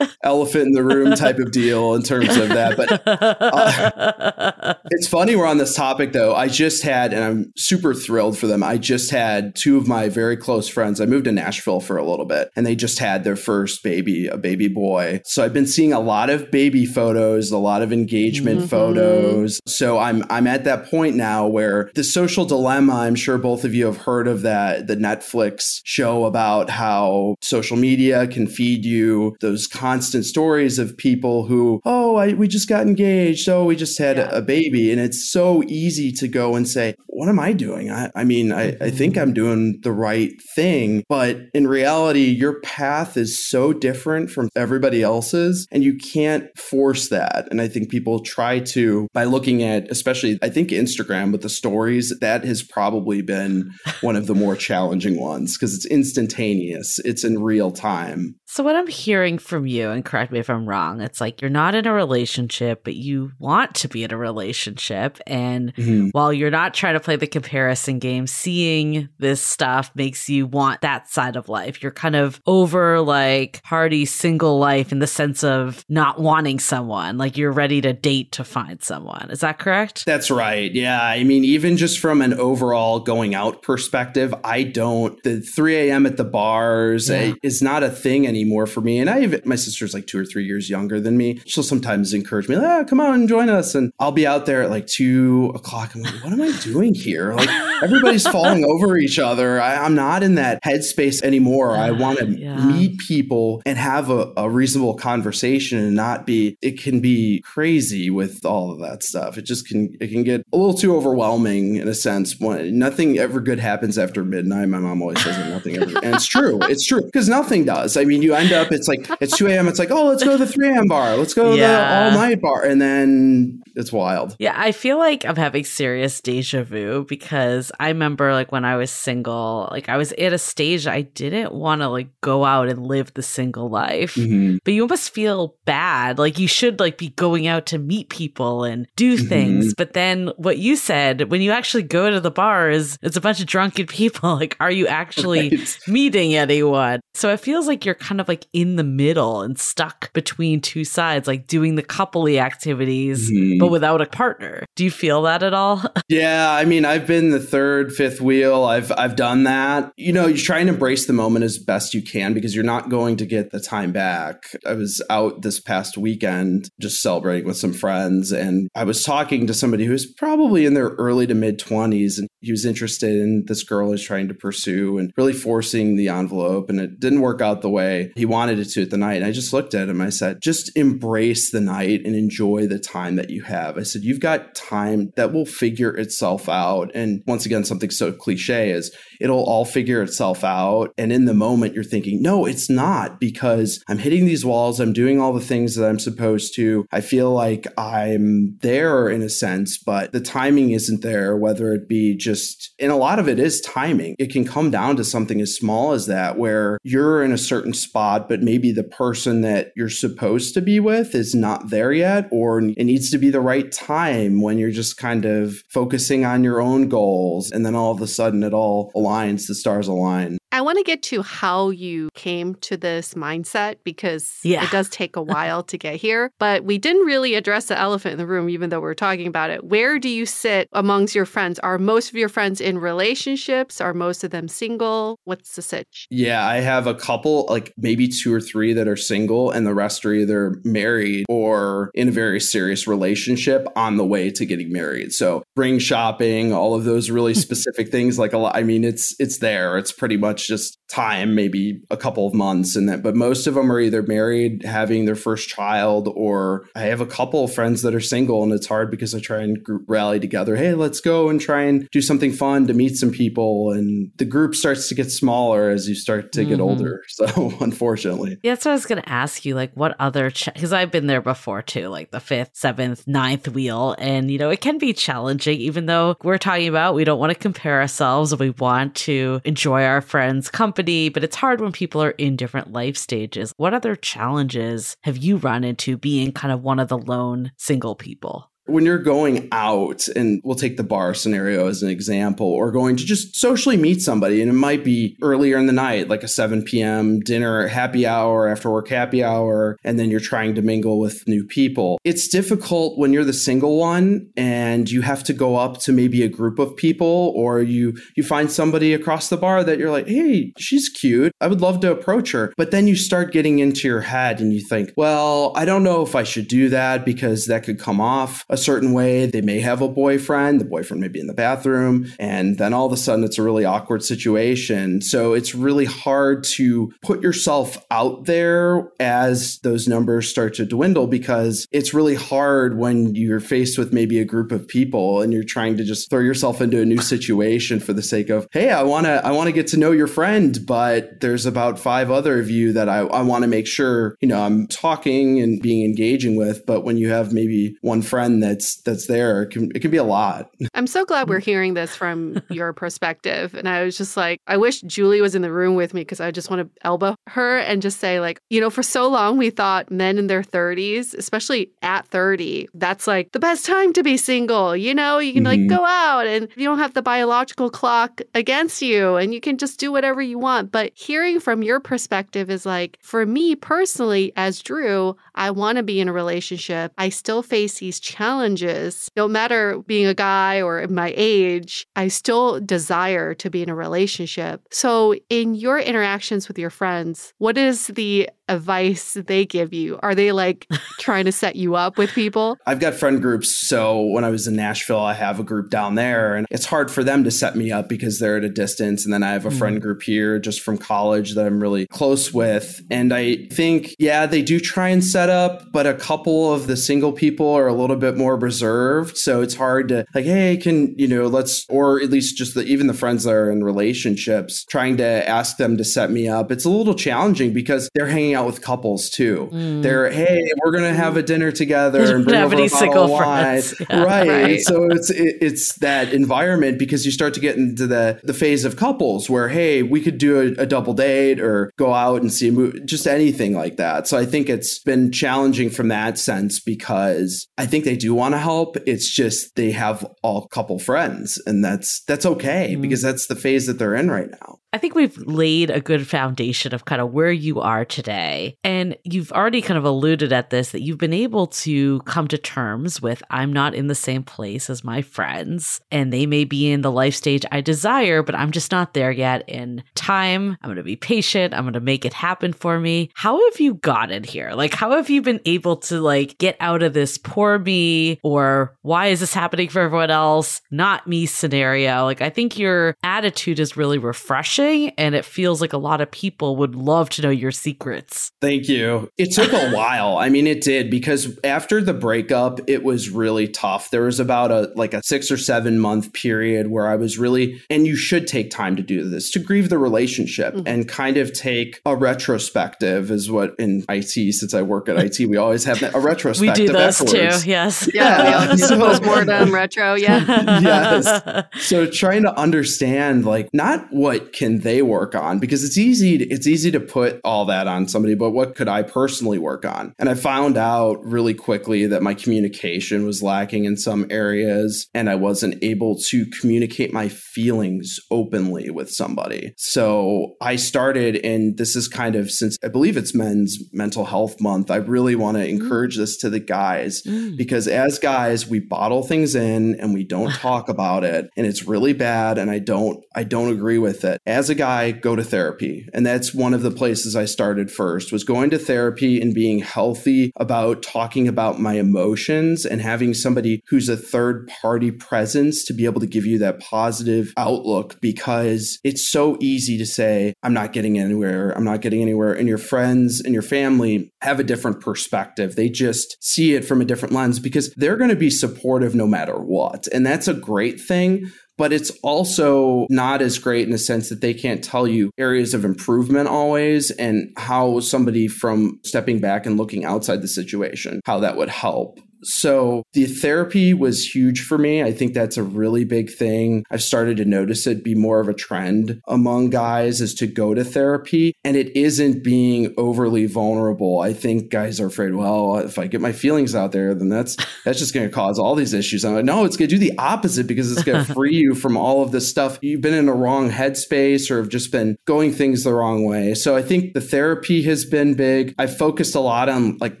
[0.00, 2.76] know, elephant in the room type of deal in terms of that.
[2.76, 6.34] But uh, it's funny we're on this topic, though.
[6.34, 8.62] I just had, and I'm super thrilled for them.
[8.62, 11.00] I just had two of my very close friends.
[11.00, 14.26] I moved to Nashville for a little bit, and they just had their first baby,
[14.26, 15.22] a baby boy.
[15.24, 18.68] So I've been seeing a lot of baby photos, a lot of engagement mm-hmm.
[18.68, 19.60] photos.
[19.66, 23.64] So I I'm I'm at that point now where the social dilemma, I'm sure both
[23.64, 28.84] of you have heard of that, the Netflix show about how social media can feed
[28.84, 33.48] you those constant stories of people who, oh, I, we just got engaged.
[33.48, 34.30] Oh, we just had yeah.
[34.32, 34.90] a, baby.
[34.90, 37.90] And it's so easy to go and say, what am I doing?
[37.90, 38.96] I, I mean, I, I mm-hmm.
[38.96, 41.04] think I'm doing the right thing.
[41.08, 47.08] But in reality, your path is so different from everybody else's, and you can't force
[47.10, 47.48] that.
[47.50, 51.48] And I think people try to, by looking at especially I think Instagram with the
[51.48, 57.24] stories, that has probably been one of the more challenging ones because it's instantaneous, it's
[57.24, 58.36] in real time.
[58.52, 61.48] So, what I'm hearing from you, and correct me if I'm wrong, it's like you're
[61.48, 65.20] not in a relationship, but you want to be in a relationship.
[65.24, 66.08] And mm-hmm.
[66.08, 70.80] while you're not trying to play the comparison game, seeing this stuff makes you want
[70.80, 71.80] that side of life.
[71.80, 77.18] You're kind of over like party single life in the sense of not wanting someone,
[77.18, 79.30] like you're ready to date to find someone.
[79.30, 80.04] Is that correct?
[80.06, 80.74] That's right.
[80.74, 81.00] Yeah.
[81.00, 86.04] I mean, even just from an overall going out perspective, I don't, the 3 a.m.
[86.04, 87.34] at the bars yeah.
[87.44, 88.98] Is not a thing anymore anymore for me.
[88.98, 91.40] And I have my sister's like two or three years younger than me.
[91.46, 93.74] She'll sometimes encourage me, ah, come on, join us.
[93.74, 95.94] And I'll be out there at like two o'clock.
[95.94, 97.34] I'm like, what am I doing here?
[97.34, 97.48] Like
[97.82, 99.60] everybody's falling over each other.
[99.60, 101.76] I, am not in that headspace anymore.
[101.76, 102.64] I want to yeah.
[102.64, 108.10] meet people and have a, a reasonable conversation and not be, it can be crazy
[108.10, 109.38] with all of that stuff.
[109.38, 112.38] It just can, it can get a little too overwhelming in a sense.
[112.38, 114.68] When nothing ever good happens after midnight.
[114.68, 116.58] My mom always says that nothing ever, and it's true.
[116.62, 117.96] It's true because nothing does.
[117.96, 119.68] I mean, you end up, it's like, it's 2 a.m.
[119.68, 120.86] It's like, oh, let's go to the 3 a.m.
[120.86, 121.16] bar.
[121.16, 122.10] Let's go to yeah.
[122.10, 122.64] the all night bar.
[122.64, 124.36] And then it's wild.
[124.38, 124.54] Yeah.
[124.56, 128.90] I feel like I'm having serious deja vu because I remember like when I was
[128.90, 132.86] single, like I was at a stage I didn't want to like go out and
[132.86, 134.14] live the single life.
[134.14, 134.58] Mm-hmm.
[134.64, 136.18] But you almost feel bad.
[136.18, 139.28] Like you should like be going out to meet people and do mm-hmm.
[139.28, 139.66] things.
[139.66, 139.72] Mm-hmm.
[139.76, 143.40] But then what you said, when you actually go to the bars, it's a bunch
[143.40, 144.36] of drunken people.
[144.36, 145.78] Like, are you actually right.
[145.86, 147.00] meeting anyone?
[147.14, 150.84] So it feels like you're kind of like in the middle and stuck between two
[150.84, 153.58] sides, like doing the coupley activities, mm-hmm.
[153.58, 154.64] but without a partner.
[154.76, 155.82] Do you feel that at all?
[156.08, 158.64] yeah, I mean, I've been the third, fifth wheel.
[158.64, 159.92] I've I've done that.
[159.96, 162.88] You know, you try and embrace the moment as best you can because you're not
[162.88, 164.44] going to get the time back.
[164.66, 169.46] I was out this past weekend just celebrating with some friends, and I was talking
[169.46, 173.44] to somebody who's probably in their early to mid 20s, and he was interested in
[173.46, 177.40] this girl is trying to pursue and really forcing the envelope, and it didn't work
[177.40, 179.16] out the way he wanted it to at the night.
[179.16, 180.00] And I just looked at him.
[180.00, 183.78] I said, just embrace the night and enjoy the time that you have.
[183.78, 186.90] I said, you've got time that will figure itself out.
[186.94, 190.92] And once again, something so cliche is it'll all figure itself out.
[190.98, 194.80] And in the moment, you're thinking, no, it's not because I'm hitting these walls.
[194.80, 196.86] I'm doing all the things that I'm supposed to.
[196.90, 201.88] I feel like I'm there in a sense, but the timing isn't there, whether it
[201.88, 204.16] be just, and a lot of it is timing.
[204.18, 207.74] It can come down to something as small as that, where you're in a certain
[207.74, 212.28] spot, but maybe the person that you're supposed to be with is not there yet,
[212.30, 216.44] or it needs to be the right time when you're just kind of focusing on
[216.44, 217.50] your own goals.
[217.50, 220.38] And then all of a sudden it all aligns aligns, the stars align.
[220.52, 224.64] I want to get to how you came to this mindset because yeah.
[224.64, 226.32] it does take a while to get here.
[226.38, 229.26] But we didn't really address the elephant in the room, even though we are talking
[229.26, 229.64] about it.
[229.64, 231.58] Where do you sit amongst your friends?
[231.60, 233.80] Are most of your friends in relationships?
[233.80, 235.18] Are most of them single?
[235.24, 236.08] What's the sitch?
[236.10, 239.74] Yeah, I have a couple, like maybe two or three that are single, and the
[239.74, 244.72] rest are either married or in a very serious relationship on the way to getting
[244.72, 245.12] married.
[245.12, 248.18] So bring shopping, all of those really specific things.
[248.18, 249.78] Like a lot, I mean, it's it's there.
[249.78, 253.02] It's pretty much just time, maybe a couple of months, and that.
[253.02, 257.06] But most of them are either married, having their first child, or I have a
[257.06, 260.20] couple of friends that are single, and it's hard because I try and group rally
[260.20, 260.56] together.
[260.56, 264.24] Hey, let's go and try and do something fun to meet some people, and the
[264.24, 266.50] group starts to get smaller as you start to mm-hmm.
[266.50, 267.02] get older.
[267.20, 269.54] So unfortunately, yeah, that's what I was going to ask you.
[269.54, 270.30] Like, what other?
[270.30, 274.38] Because ch- I've been there before too, like the fifth, seventh, ninth wheel, and you
[274.38, 275.60] know it can be challenging.
[275.60, 279.84] Even though we're talking about we don't want to compare ourselves, we want to enjoy
[279.84, 283.52] our friends' company, but it's hard when people are in different life stages.
[283.56, 287.94] What other challenges have you run into being kind of one of the lone single
[287.94, 288.49] people?
[288.70, 292.96] When you're going out and we'll take the bar scenario as an example or going
[292.96, 296.28] to just socially meet somebody and it might be earlier in the night like a
[296.28, 300.98] 7 p.m dinner happy hour after work happy hour and then you're trying to mingle
[300.98, 301.98] with new people.
[302.04, 306.22] It's difficult when you're the single one and you have to go up to maybe
[306.22, 310.08] a group of people or you you find somebody across the bar that you're like
[310.08, 311.32] hey she's cute.
[311.40, 312.52] I would love to approach her.
[312.56, 316.02] But then you start getting into your head and you think well i don't know
[316.02, 319.26] if i should do that because that could come off a certain way.
[319.26, 322.86] They may have a boyfriend, the boyfriend may be in the bathroom, and then all
[322.86, 325.02] of a sudden it's a really awkward situation.
[325.02, 331.06] So it's really hard to put yourself out there as those numbers start to dwindle
[331.06, 335.44] because it's really hard when you're faced with maybe a group of people and you're
[335.44, 338.82] trying to just throw yourself into a new situation for the sake of, hey, I
[338.82, 342.72] wanna I wanna get to know your friend, but there's about five other of you
[342.72, 346.66] that I, I want to make sure, you know, I'm talking and being engaging with.
[346.66, 349.42] But when you have maybe one friend that that's that's there.
[349.42, 350.50] It can it can be a lot.
[350.74, 353.54] I'm so glad we're hearing this from your perspective.
[353.54, 356.20] And I was just like, I wish Julie was in the room with me because
[356.20, 359.38] I just want to elbow her and just say, like, you know, for so long
[359.38, 364.02] we thought men in their 30s, especially at 30, that's like the best time to
[364.02, 364.76] be single.
[364.76, 365.68] You know, you can mm-hmm.
[365.68, 369.58] like go out and you don't have the biological clock against you and you can
[369.58, 370.72] just do whatever you want.
[370.72, 375.82] But hearing from your perspective is like, for me personally, as Drew, I want to
[375.82, 376.92] be in a relationship.
[376.98, 378.39] I still face these challenges.
[378.40, 383.68] Challenges, no matter being a guy or my age, I still desire to be in
[383.68, 384.62] a relationship.
[384.70, 389.98] So, in your interactions with your friends, what is the advice they give you?
[390.02, 390.66] Are they like
[390.98, 392.58] trying to set you up with people?
[392.66, 393.68] I've got friend groups.
[393.68, 396.90] So when I was in Nashville, I have a group down there, and it's hard
[396.90, 399.04] for them to set me up because they're at a distance.
[399.04, 399.58] And then I have a mm.
[399.58, 402.82] friend group here just from college that I'm really close with.
[402.90, 406.76] And I think, yeah, they do try and set up, but a couple of the
[406.76, 409.16] single people are a little bit more reserved.
[409.16, 412.64] So it's hard to, like, hey, can, you know, let's, or at least just the,
[412.64, 416.50] even the friends that are in relationships, trying to ask them to set me up.
[416.50, 419.48] It's a little challenging because they're hanging out out with couples too.
[419.52, 419.82] Mm.
[419.82, 423.62] They're hey, we're gonna have a dinner together and bring over a bottle of wine,
[423.80, 424.02] yeah.
[424.02, 424.28] right.
[424.28, 424.60] right?
[424.60, 428.64] So it's it, it's that environment because you start to get into the the phase
[428.64, 432.32] of couples where hey, we could do a, a double date or go out and
[432.32, 434.08] see a movie, just anything like that.
[434.08, 438.34] So I think it's been challenging from that sense because I think they do want
[438.34, 438.76] to help.
[438.86, 442.82] It's just they have all couple friends, and that's that's okay mm.
[442.82, 444.59] because that's the phase that they're in right now.
[444.72, 448.56] I think we've laid a good foundation of kind of where you are today.
[448.62, 452.38] And you've already kind of alluded at this that you've been able to come to
[452.38, 456.70] terms with I'm not in the same place as my friends, and they may be
[456.70, 460.56] in the life stage I desire, but I'm just not there yet in time.
[460.62, 461.52] I'm going to be patient.
[461.52, 463.10] I'm going to make it happen for me.
[463.14, 464.52] How have you gotten here?
[464.52, 468.76] Like, how have you been able to like get out of this poor me or
[468.82, 470.60] why is this happening for everyone else?
[470.70, 472.04] Not me scenario.
[472.04, 476.00] Like, I think your attitude is really refreshing refreshing and it feels like a lot
[476.00, 478.32] of people would love to know your secrets.
[478.40, 479.10] Thank you.
[479.18, 480.18] It took a while.
[480.18, 483.90] I mean, it did because after the breakup, it was really tough.
[483.90, 487.60] There was about a like a 6 or 7 month period where I was really
[487.68, 490.66] and you should take time to do this to grieve the relationship mm-hmm.
[490.66, 495.28] and kind of take a retrospective is what in IT since I work at IT
[495.28, 496.58] we always have a retrospective.
[496.60, 497.44] we do those afterwards.
[497.44, 497.50] too.
[497.50, 497.88] Yes.
[497.92, 498.22] Yeah.
[498.22, 498.54] yeah.
[498.56, 499.94] so, postmortem retro.
[499.94, 500.60] Yeah.
[500.60, 501.46] yes.
[501.60, 505.38] So trying to understand like not what can can they work on?
[505.38, 508.68] Because it's easy to, it's easy to put all that on somebody, but what could
[508.68, 509.94] I personally work on?
[509.98, 515.08] And I found out really quickly that my communication was lacking in some areas and
[515.08, 519.52] I wasn't able to communicate my feelings openly with somebody.
[519.56, 524.40] So I started and this is kind of since I believe it's men's mental health
[524.40, 525.48] month, I really want to mm.
[525.48, 527.36] encourage this to the guys mm.
[527.36, 531.66] because as guys, we bottle things in and we don't talk about it and it's
[531.66, 534.20] really bad and I don't I don't agree with it.
[534.26, 535.86] As as a guy go to therapy.
[535.92, 539.58] And that's one of the places i started first was going to therapy and being
[539.58, 545.74] healthy about talking about my emotions and having somebody who's a third party presence to
[545.74, 550.54] be able to give you that positive outlook because it's so easy to say i'm
[550.54, 551.50] not getting anywhere.
[551.50, 552.32] I'm not getting anywhere.
[552.32, 555.54] And your friends and your family have a different perspective.
[555.54, 559.06] They just see it from a different lens because they're going to be supportive no
[559.06, 559.86] matter what.
[559.92, 564.22] And that's a great thing but it's also not as great in the sense that
[564.22, 569.58] they can't tell you areas of improvement always and how somebody from stepping back and
[569.58, 572.00] looking outside the situation, how that would help.
[572.22, 574.82] So the therapy was huge for me.
[574.82, 576.64] I think that's a really big thing.
[576.70, 580.54] I've started to notice it be more of a trend among guys is to go
[580.54, 584.00] to therapy and it isn't being overly vulnerable.
[584.00, 587.36] I think guys are afraid, well, if I get my feelings out there, then that's
[587.64, 589.04] that's just going to cause all these issues.
[589.04, 591.54] I'm like, no, it's going to do the opposite because it's going to free you
[591.54, 592.58] from all of this stuff.
[592.62, 596.34] You've been in a wrong headspace or have just been going things the wrong way.
[596.34, 598.54] So I think the therapy has been big.
[598.58, 600.00] I focused a lot on like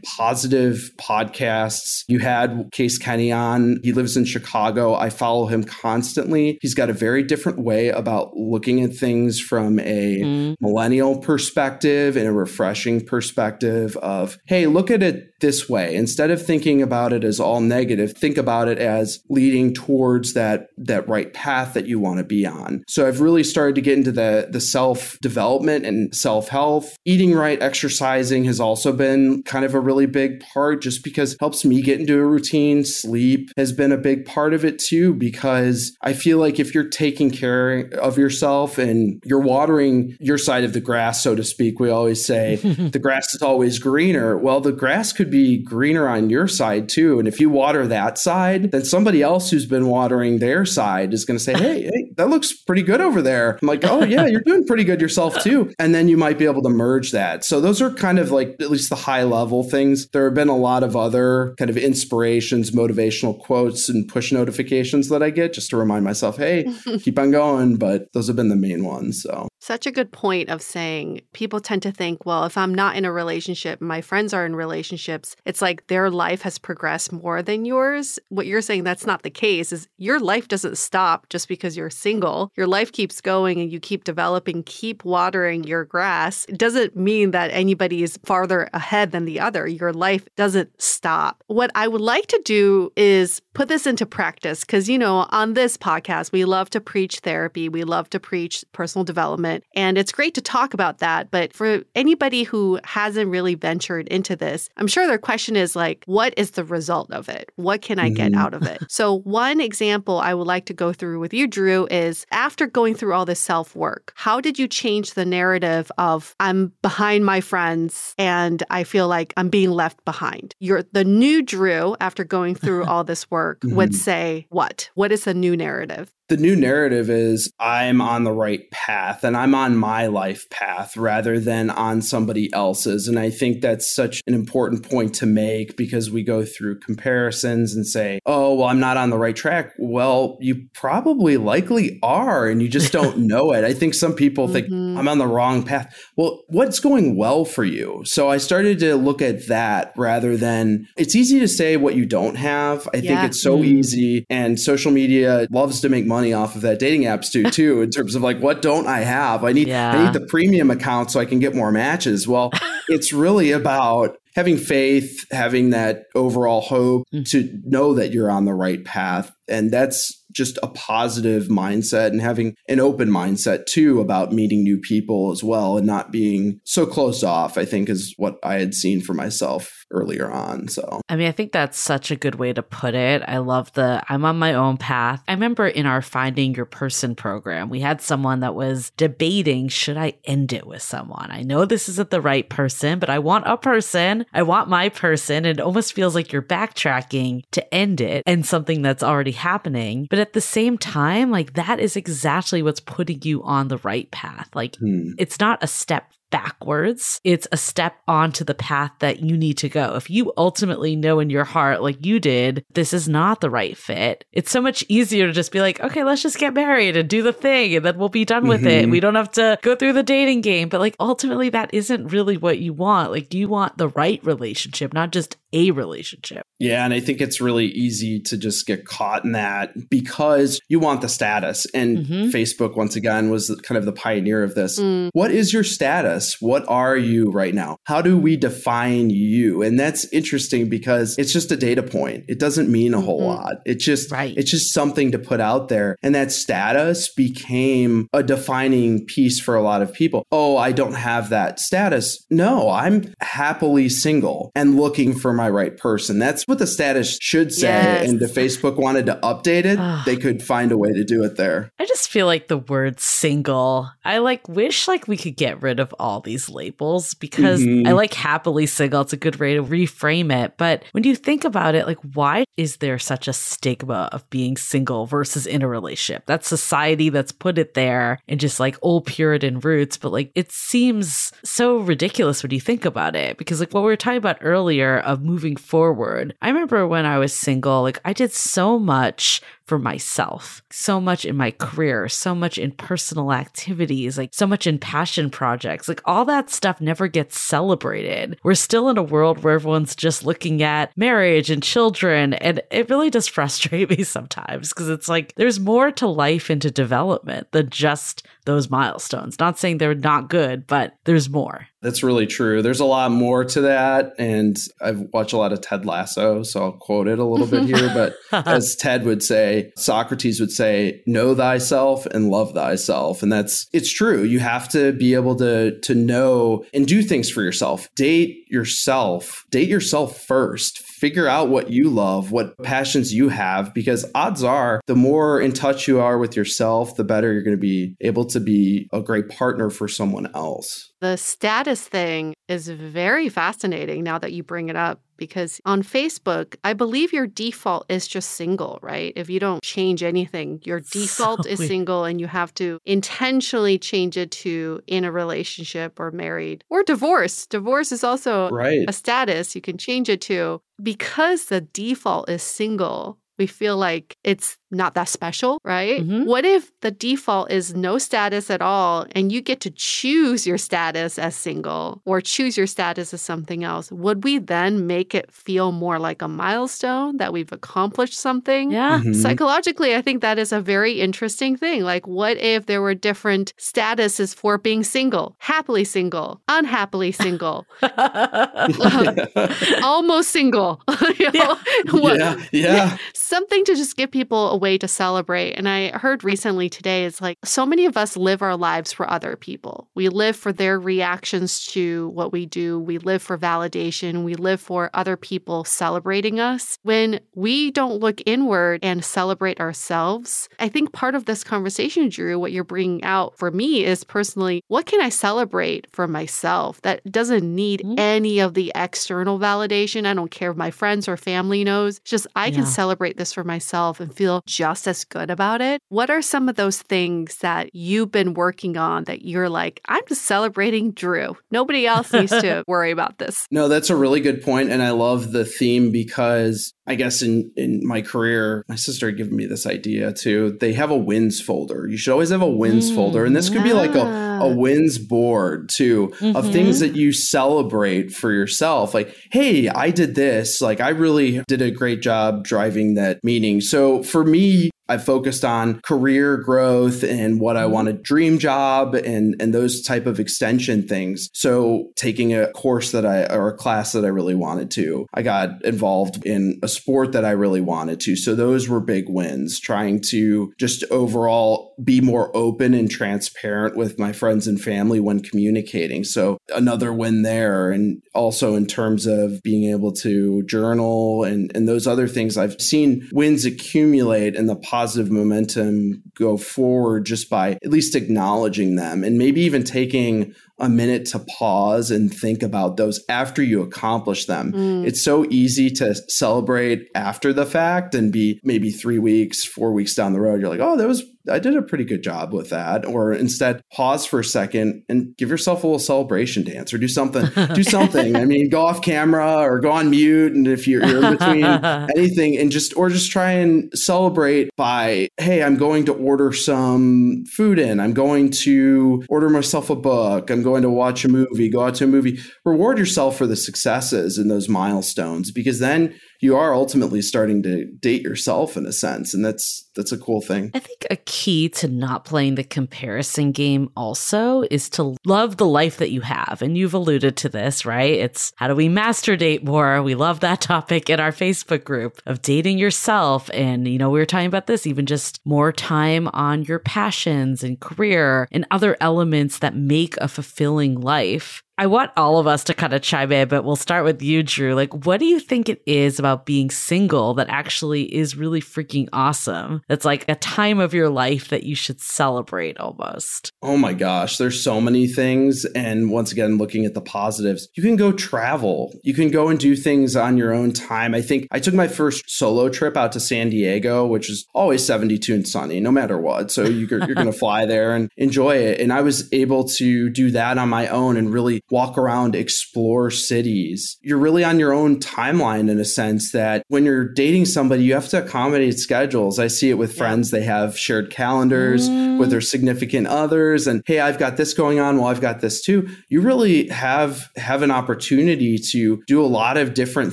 [0.02, 3.78] positive podcasts you had Case Kenney on.
[3.82, 4.94] He lives in Chicago.
[4.94, 6.58] I follow him constantly.
[6.60, 10.56] He's got a very different way about looking at things from a mm.
[10.60, 15.94] millennial perspective and a refreshing perspective of, hey, look at it this way.
[15.94, 20.68] Instead of thinking about it as all negative, think about it as leading towards that
[20.76, 22.84] that right path that you want to be on.
[22.88, 26.96] So I've really started to get into the the self-development and self-health.
[27.04, 31.40] Eating right, exercising has also been kind of a really big part just because it
[31.40, 32.84] helps me get into a routine.
[32.84, 36.88] Sleep has been a big part of it too, because I feel like if you're
[36.88, 41.80] taking care of yourself and you're watering your side of the grass, so to speak,
[41.80, 42.56] we always say
[42.92, 44.36] the grass is always greener.
[44.36, 47.18] Well, the grass could be greener on your side too.
[47.18, 51.24] And if you water that side, then somebody else who's been watering their side is
[51.24, 53.58] going to say, hey, hey, that looks pretty good over there.
[53.60, 55.72] I'm like, oh, yeah, you're doing pretty good yourself too.
[55.78, 57.44] And then you might be able to merge that.
[57.44, 60.08] So those are kind of like at least the high level things.
[60.08, 65.08] There have been a lot of other kind of inspirations, motivational quotes, and push notifications
[65.08, 66.66] that I get just to remind myself, hey,
[67.02, 67.76] keep on going.
[67.76, 69.22] But those have been the main ones.
[69.22, 72.96] So such a good point of saying people tend to think, well, if I'm not
[72.96, 77.42] in a relationship, my friends are in relationships, it's like their life has progressed more
[77.42, 78.18] than yours.
[78.28, 81.90] What you're saying that's not the case is your life doesn't stop just because you're
[81.90, 82.50] single.
[82.56, 86.44] Your life keeps going and you keep developing, keep watering your grass.
[86.48, 89.66] It doesn't mean that anybody is farther ahead than the other.
[89.66, 91.42] Your life doesn't stop.
[91.46, 95.54] What I would like to do is put this into practice because, you know, on
[95.54, 99.64] this podcast, we love to preach therapy, we love to preach personal development.
[99.74, 101.30] And it's great to talk about that.
[101.30, 106.04] But for anybody who hasn't really ventured into this, I'm sure their question is like,
[106.06, 107.50] what is the result of it?
[107.56, 108.40] What can I get mm-hmm.
[108.40, 108.78] out of it?
[109.00, 112.94] So, one example I would like to go through with you, Drew, is after going
[112.94, 117.40] through all this self work, how did you change the narrative of I'm behind my
[117.40, 120.54] friends and I feel like I'm being left behind?
[120.58, 123.76] You're the new Drew after going through all this work mm-hmm.
[123.76, 124.90] would say, what?
[124.94, 126.12] What is the new narrative?
[126.30, 130.96] The new narrative is I'm on the right path and I'm on my life path
[130.96, 133.08] rather than on somebody else's.
[133.08, 137.74] And I think that's such an important point to make because we go through comparisons
[137.74, 139.72] and say, oh, well, I'm not on the right track.
[139.76, 143.64] Well, you probably likely are, and you just don't know it.
[143.64, 144.96] I think some people think mm-hmm.
[144.96, 145.92] I'm on the wrong path.
[146.14, 148.02] Well, what's going well for you?
[148.04, 152.06] So I started to look at that rather than it's easy to say what you
[152.06, 152.88] don't have.
[152.94, 153.16] I yeah.
[153.16, 153.78] think it's so mm-hmm.
[153.78, 157.44] easy, and social media loves to make money money off of that dating apps too,
[157.44, 159.42] too, in terms of like, what don't I have?
[159.42, 159.92] I need, yeah.
[159.92, 162.28] I need the premium account so I can get more matches.
[162.28, 162.50] Well,
[162.88, 167.28] it's really about having faith, having that overall hope mm.
[167.30, 169.34] to know that you're on the right path.
[169.48, 174.78] And that's just a positive mindset and having an open mindset too about meeting new
[174.78, 178.74] people as well and not being so closed off, I think is what I had
[178.74, 180.68] seen for myself earlier on.
[180.68, 183.22] So, I mean, I think that's such a good way to put it.
[183.26, 185.22] I love the I'm on my own path.
[185.26, 189.96] I remember in our Finding Your Person program, we had someone that was debating should
[189.96, 191.30] I end it with someone?
[191.30, 194.26] I know this isn't the right person, but I want a person.
[194.32, 195.44] I want my person.
[195.44, 200.06] And it almost feels like you're backtracking to end it and something that's already happening.
[200.10, 204.10] But at the same time, like that is exactly what's putting you on the right
[204.10, 204.48] path.
[204.54, 205.12] Like hmm.
[205.18, 207.20] it's not a step backwards.
[207.24, 209.96] It's a step onto the path that you need to go.
[209.96, 213.76] If you ultimately know in your heart, like you did, this is not the right
[213.76, 217.08] fit, it's so much easier to just be like, okay, let's just get married and
[217.08, 218.88] do the thing and then we'll be done with mm-hmm.
[218.88, 218.90] it.
[218.90, 220.68] We don't have to go through the dating game.
[220.68, 223.10] But like ultimately, that isn't really what you want.
[223.10, 226.44] Like you want the right relationship, not just a relationship.
[226.58, 226.84] Yeah.
[226.84, 231.00] And I think it's really easy to just get caught in that because you want
[231.00, 231.66] the status.
[231.74, 232.28] And mm-hmm.
[232.28, 234.78] Facebook, once again, was kind of the pioneer of this.
[234.78, 235.10] Mm.
[235.12, 236.36] What is your status?
[236.40, 237.78] What are you right now?
[237.86, 239.62] How do we define you?
[239.62, 242.24] And that's interesting because it's just a data point.
[242.28, 243.06] It doesn't mean a mm-hmm.
[243.06, 243.56] whole lot.
[243.64, 244.36] It just, right.
[244.36, 245.96] it's just something to put out there.
[246.02, 250.24] And that status became a defining piece for a lot of people.
[250.30, 252.24] Oh, I don't have that status.
[252.30, 256.18] No, I'm happily single and looking for my right person.
[256.18, 257.68] That's what the status should say.
[257.68, 258.10] Yes.
[258.10, 261.36] And if Facebook wanted to update it, they could find a way to do it
[261.36, 261.70] there.
[261.78, 265.80] I just feel like the word single, I like wish like we could get rid
[265.80, 267.86] of all these labels because mm-hmm.
[267.86, 269.00] I like happily single.
[269.00, 270.58] It's a good way to reframe it.
[270.58, 274.58] But when you think about it, like why is there such a stigma of being
[274.58, 276.24] single versus in a relationship?
[276.26, 279.96] That's society that's put it there and just like old Puritan roots.
[279.96, 283.86] But like it seems so ridiculous when you think about it because like what we
[283.86, 286.34] were talking about earlier of moving forward.
[286.42, 290.64] I remember when I was single, like I did so much for myself.
[290.72, 295.30] So much in my career, so much in personal activities, like so much in passion
[295.30, 295.86] projects.
[295.86, 298.36] Like all that stuff never gets celebrated.
[298.42, 302.34] We're still in a world where everyone's just looking at marriage and children.
[302.34, 306.60] And it really does frustrate me sometimes because it's like there's more to life and
[306.62, 309.38] to development than just those milestones.
[309.38, 311.68] Not saying they're not good, but there's more.
[311.82, 312.62] That's really true.
[312.62, 314.14] There's a lot more to that.
[314.18, 317.64] And I've watched a lot of Ted Lasso, so I'll quote it a little bit
[317.74, 317.90] here.
[317.94, 318.16] But
[318.46, 323.22] as Ted would say, Socrates would say, know thyself and love thyself.
[323.22, 324.22] And that's it's true.
[324.22, 327.88] You have to be able to to know and do things for yourself.
[327.96, 329.44] Date yourself.
[329.50, 334.82] Date yourself first figure out what you love, what passions you have, because odds are
[334.86, 338.26] the more in touch you are with yourself, the better you're going to be able
[338.26, 340.92] to be a great partner for someone else.
[341.00, 346.56] The status thing is very fascinating now that you bring it up because on Facebook,
[346.64, 349.12] I believe your default is just single, right?
[349.14, 353.78] If you don't change anything, your default so is single and you have to intentionally
[353.78, 357.46] change it to in a relationship or married or divorce.
[357.46, 358.84] Divorce is also right.
[358.88, 364.18] a status you can change it to because the default is single we feel like
[364.22, 366.00] it's not that special, right?
[366.00, 366.24] Mm-hmm.
[366.24, 370.58] What if the default is no status at all and you get to choose your
[370.58, 373.90] status as single or choose your status as something else?
[373.90, 378.70] Would we then make it feel more like a milestone that we've accomplished something?
[378.70, 379.00] Yeah.
[379.00, 379.14] Mm-hmm.
[379.14, 381.82] Psychologically, I think that is a very interesting thing.
[381.82, 387.66] Like, what if there were different statuses for being single, happily single, unhappily single,
[389.82, 390.82] almost single?
[391.18, 391.56] you know?
[391.86, 392.36] yeah.
[392.52, 392.52] yeah.
[392.52, 392.96] yeah.
[393.14, 395.54] Something to just give people a way to celebrate.
[395.54, 399.10] And I heard recently today, it's like so many of us live our lives for
[399.10, 399.88] other people.
[399.94, 402.78] We live for their reactions to what we do.
[402.78, 404.24] We live for validation.
[404.24, 406.78] We live for other people celebrating us.
[406.82, 412.38] When we don't look inward and celebrate ourselves, I think part of this conversation, Drew,
[412.38, 417.00] what you're bringing out for me is personally, what can I celebrate for myself that
[417.10, 417.98] doesn't need mm-hmm.
[417.98, 420.06] any of the external validation?
[420.06, 421.98] I don't care if my friends or family knows.
[421.98, 422.56] It's just I yeah.
[422.56, 425.80] can celebrate this for myself and feel just as good about it.
[425.88, 430.02] What are some of those things that you've been working on that you're like, I'm
[430.08, 431.36] just celebrating Drew?
[431.50, 433.46] Nobody else needs to worry about this.
[433.50, 437.52] No, that's a really good point, And I love the theme because I guess in,
[437.54, 440.56] in my career, my sister had given me this idea too.
[440.58, 441.86] They have a wins folder.
[441.86, 443.24] You should always have a wins mm, folder.
[443.24, 443.62] And this could yeah.
[443.62, 446.36] be like a, a wins board too mm-hmm.
[446.36, 448.92] of things that you celebrate for yourself.
[448.92, 450.60] Like, hey, I did this.
[450.60, 453.60] Like, I really did a great job driving that meeting.
[453.60, 457.72] So for me, I focused on career growth and what I mm-hmm.
[457.72, 461.30] wanted dream job and and those type of extension things.
[461.32, 465.06] So taking a course that I or a class that I really wanted to.
[465.14, 468.16] I got involved in a sport that I really wanted to.
[468.16, 473.98] So those were big wins trying to just overall be more open and transparent with
[473.98, 476.02] my friends and family when communicating.
[476.02, 481.68] So another win there and also in terms of being able to journal and and
[481.68, 487.50] those other things I've seen wins accumulate in the positive momentum go forward just by
[487.50, 492.76] at least acknowledging them and maybe even taking a minute to pause and think about
[492.76, 494.52] those after you accomplish them.
[494.52, 494.86] Mm.
[494.86, 499.94] It's so easy to celebrate after the fact and be maybe three weeks, four weeks
[499.94, 500.40] down the road.
[500.40, 502.86] You're like, oh, that was I did a pretty good job with that.
[502.86, 506.88] Or instead, pause for a second and give yourself a little celebration dance or do
[506.88, 507.26] something.
[507.54, 508.16] do something.
[508.16, 510.32] I mean, go off camera or go on mute.
[510.32, 511.44] And if you're, you're in between
[511.96, 517.24] anything, and just, or just try and celebrate by, hey, I'm going to order some
[517.26, 517.80] food in.
[517.80, 520.30] I'm going to order myself a book.
[520.30, 522.20] I'm going to watch a movie, go out to a movie.
[522.44, 527.64] Reward yourself for the successes and those milestones because then you are ultimately starting to
[527.64, 530.50] date yourself in a sense and that's that's a cool thing.
[530.52, 535.46] I think a key to not playing the comparison game also is to love the
[535.46, 537.94] life that you have and you've alluded to this right?
[537.94, 539.82] It's how do we master date more?
[539.82, 543.98] We love that topic in our facebook group of dating yourself and you know we
[543.98, 548.76] were talking about this even just more time on your passions and career and other
[548.80, 553.12] elements that make a fulfilling life I want all of us to kind of chime
[553.12, 554.54] in, but we'll start with you, Drew.
[554.54, 558.88] Like, what do you think it is about being single that actually is really freaking
[558.94, 559.60] awesome?
[559.68, 563.34] That's like a time of your life that you should celebrate almost.
[563.42, 565.44] Oh my gosh, there's so many things.
[565.54, 569.38] And once again, looking at the positives, you can go travel, you can go and
[569.38, 570.94] do things on your own time.
[570.94, 574.64] I think I took my first solo trip out to San Diego, which is always
[574.64, 576.30] 72 and sunny, no matter what.
[576.30, 578.62] So you're, you're going to fly there and enjoy it.
[578.62, 582.90] And I was able to do that on my own and really walk around, explore
[582.90, 583.78] cities.
[583.82, 587.74] You're really on your own timeline in a sense that when you're dating somebody, you
[587.74, 589.18] have to accommodate schedules.
[589.18, 591.89] I see it with friends, they have shared calendars mm.
[592.00, 592.12] With mm-hmm.
[592.12, 595.68] their significant others and hey, I've got this going on, well I've got this too.
[595.88, 599.92] You really have have an opportunity to do a lot of different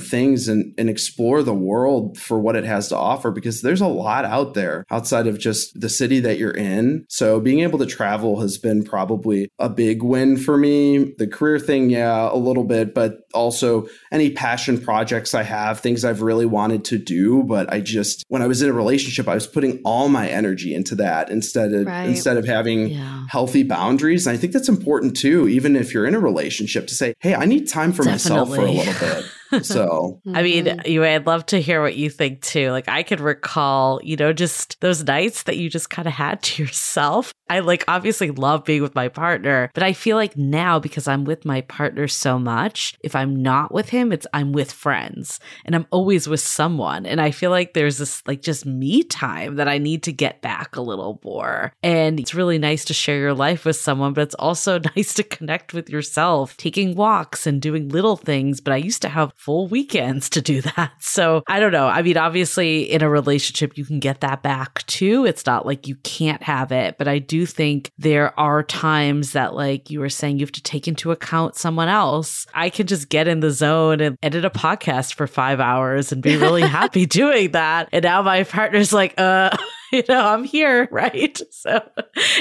[0.00, 3.86] things and, and explore the world for what it has to offer because there's a
[3.86, 7.04] lot out there outside of just the city that you're in.
[7.08, 11.14] So being able to travel has been probably a big win for me.
[11.18, 15.80] The career career thing, yeah, a little bit, but also any passion projects I have,
[15.80, 19.28] things I've really wanted to do, but I just when I was in a relationship,
[19.28, 22.08] I was putting all my energy into that instead of right.
[22.08, 23.26] instead of having yeah.
[23.28, 24.26] healthy boundaries.
[24.26, 27.34] And I think that's important too, even if you're in a relationship, to say, hey,
[27.34, 28.30] I need time for Definitely.
[28.30, 29.24] myself for a little bit.
[29.62, 30.86] So, I mean, Mhm.
[30.86, 32.70] you I'd love to hear what you think too.
[32.70, 36.42] Like I could recall, you know, just those nights that you just kind of had
[36.42, 37.32] to yourself.
[37.50, 41.24] I like obviously love being with my partner, but I feel like now because I'm
[41.24, 45.74] with my partner so much, if I'm not with him, it's I'm with friends and
[45.74, 47.06] I'm always with someone.
[47.06, 50.42] And I feel like there's this like just me time that I need to get
[50.42, 51.72] back a little more.
[51.82, 55.22] And it's really nice to share your life with someone, but it's also nice to
[55.22, 58.60] connect with yourself, taking walks and doing little things.
[58.60, 60.92] But I used to have full weekends to do that.
[61.00, 61.86] So I don't know.
[61.86, 65.24] I mean, obviously, in a relationship, you can get that back too.
[65.24, 69.54] It's not like you can't have it, but I do think there are times that,
[69.54, 72.46] like you were saying, you have to take into account someone else.
[72.52, 76.22] I can just get in the zone and edit a podcast for five hours and
[76.22, 77.88] be really happy doing that.
[77.92, 79.56] And now my partner's like, uh,
[79.92, 81.40] you know, I'm here, right?
[81.50, 81.82] So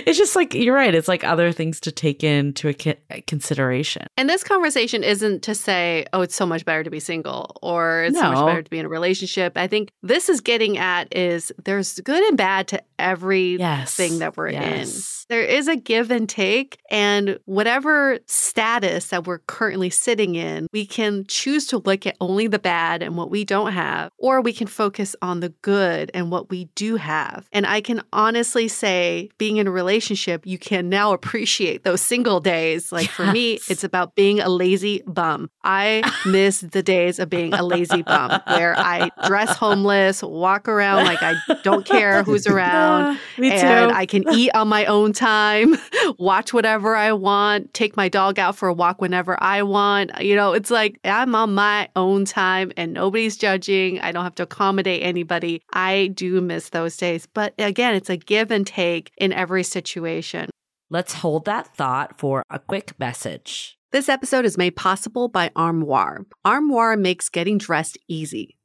[0.05, 0.93] it's just like, you're right.
[0.93, 2.69] It's like other things to take into
[3.09, 4.07] a consideration.
[4.17, 8.03] And this conversation isn't to say, oh, it's so much better to be single or
[8.03, 9.57] it's so much better to be in a relationship.
[9.57, 13.95] I think this is getting at is there's good and bad to every Yes.
[13.95, 14.87] thing that we're in.
[15.29, 15.37] Yes.
[15.37, 20.85] There is a give and take, and whatever status that we're currently sitting in, we
[20.85, 24.53] can choose to look at only the bad and what we don't have, or we
[24.53, 27.47] can focus on the good and what we do have.
[27.51, 32.39] And I can honestly say, being in a relationship, you can now appreciate those single
[32.39, 32.91] days.
[32.91, 35.49] Like for me, it's about being a lazy bum.
[35.63, 41.05] I miss the days of being a lazy bum where I dress homeless, walk around
[41.05, 43.91] like I don't care who's around me and.
[43.91, 45.75] I can eat on my own time,
[46.17, 50.11] watch whatever I want, take my dog out for a walk whenever I want.
[50.21, 53.99] You know, it's like I'm on my own time and nobody's judging.
[53.99, 55.61] I don't have to accommodate anybody.
[55.73, 57.25] I do miss those days.
[57.25, 60.49] But again, it's a give and take in every situation.
[60.89, 63.77] Let's hold that thought for a quick message.
[63.91, 66.25] This episode is made possible by Armoire.
[66.45, 68.56] Armoire makes getting dressed easy.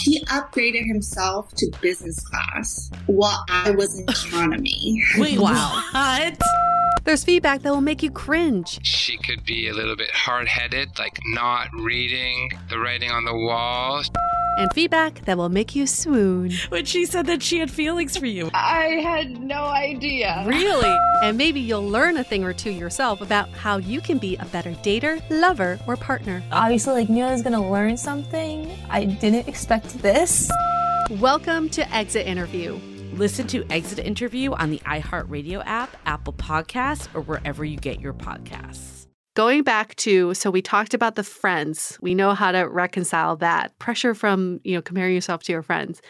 [0.00, 5.02] He upgraded himself to business class while I was in economy.
[5.16, 5.82] Wait, Wow.
[5.92, 6.38] what?
[7.04, 8.78] There's feedback that will make you cringe.
[8.84, 14.02] she could be a little bit hard-headed, like not reading the writing on the wall.
[14.58, 16.50] And feedback that will make you swoon.
[16.68, 18.50] When she said that she had feelings for you.
[18.52, 20.44] I had no idea.
[20.46, 20.94] Really?
[21.22, 24.44] And maybe you'll learn a thing or two yourself about how you can be a
[24.46, 26.42] better dater, lover, or partner.
[26.50, 28.70] obviously like knew I was gonna learn something.
[28.90, 30.50] I didn't expect this.
[31.12, 32.78] Welcome to Exit Interview.
[33.18, 38.12] Listen to Exit Interview on the iHeartRadio app, Apple Podcasts, or wherever you get your
[38.14, 39.06] podcasts.
[39.34, 41.98] Going back to, so we talked about the friends.
[42.00, 46.00] We know how to reconcile that pressure from, you know, comparing yourself to your friends.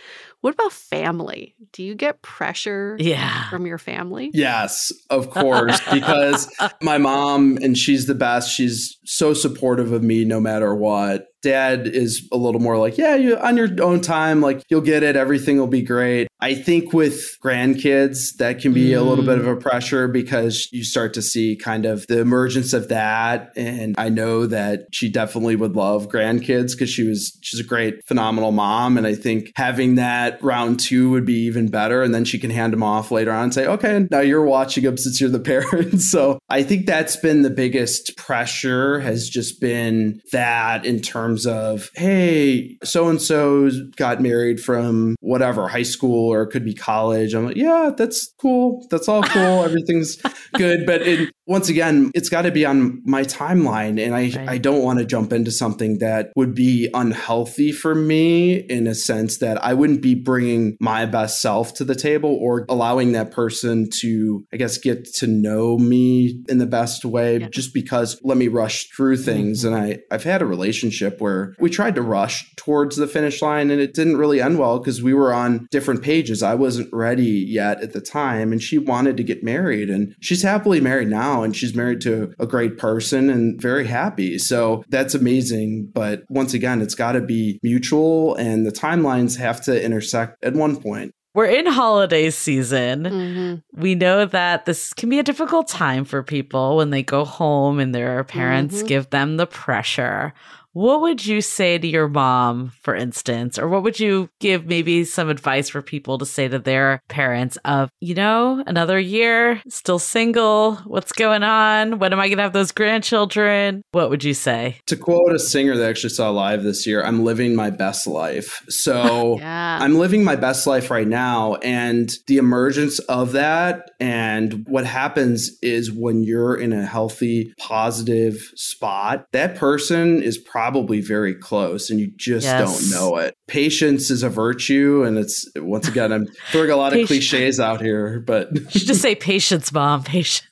[0.43, 1.55] What about family?
[1.73, 3.49] Do you get pressure Yeah.
[3.51, 4.31] from your family?
[4.35, 6.51] Yes, of course, because
[6.83, 8.51] my mom and she's the best.
[8.55, 11.27] She's so supportive of me no matter what.
[11.43, 15.03] Dad is a little more like, yeah, you on your own time, like you'll get
[15.03, 16.29] it, everything will be great.
[16.41, 18.99] I think with grandkids, that can be mm.
[18.99, 19.53] a little bit of Mm.
[19.53, 23.53] a pressure because you start to see kind of the emergence of that.
[23.57, 28.07] And I know that she definitely would love grandkids because she was, she's a great,
[28.07, 28.97] phenomenal mom.
[28.99, 32.03] And I think having that round two would be even better.
[32.03, 34.85] And then she can hand them off later on and say, okay, now you're watching
[34.85, 35.41] them since you're the
[35.73, 36.01] parent.
[36.01, 41.91] so I think that's been the biggest pressure has just been that in terms of,
[41.95, 47.35] hey, so and so got married from whatever, high school or it could be college.
[47.35, 48.87] I'm like, yeah, that's cool.
[48.91, 49.65] That's all cool.
[49.65, 50.17] Everything's
[50.55, 50.87] good.
[50.87, 54.01] But it, once again, it's got to be on my timeline.
[54.05, 54.49] And I, Right.
[54.49, 58.95] I don't want to jump into something that would be unhealthy for me in a
[58.95, 63.31] sense that I wouldn't be bringing my best self to the table or allowing that
[63.31, 67.49] person to, I guess, get to know me in the best way Yeah.
[67.49, 69.65] just because let me rush through things.
[69.65, 73.71] And I, I've had a relationship where we tried to rush towards the finish line
[73.71, 76.43] and it didn't really end well because we were on different pages.
[76.43, 80.43] I wasn't ready yet at the time and she wanted to get married and she's
[80.43, 84.39] happily married now and she's married to a great person and very happy.
[84.39, 85.91] So that's amazing.
[85.93, 90.55] But once again, it's got to be mutual and the timelines have to intersect at
[90.55, 91.13] one point.
[91.35, 93.05] We're in holiday season.
[93.05, 93.63] Mhm.
[93.77, 97.79] We know that this can be a difficult time for people when they go home
[97.79, 98.87] and their parents Mhm.
[98.89, 100.33] give them the pressure.
[100.79, 105.03] What would you say to your mom, for instance, or what would you give maybe
[105.03, 109.99] some advice for people to say to their parents of, you know, another year, still
[109.99, 111.99] single, what's going on?
[111.99, 113.83] When am I going to have those grandchildren?
[113.91, 114.77] What would you say?
[114.87, 118.07] To quote a singer that I actually saw live this year, I'm living my best
[118.07, 118.65] life.
[118.69, 119.79] So Yeah.
[119.81, 121.57] I'm living my best life right now.
[121.57, 128.37] And the emergence of that and what happens is when you're in a healthy, positive
[128.55, 130.68] spot, that person is probably
[131.01, 132.91] very close and you just Yes.
[132.91, 133.35] don't know it.
[133.47, 135.03] Patience is a virtue.
[135.05, 138.87] And it's, once again, I'm throwing a lot of cliches out here, but You should
[138.87, 140.43] just say patience, mom, patience.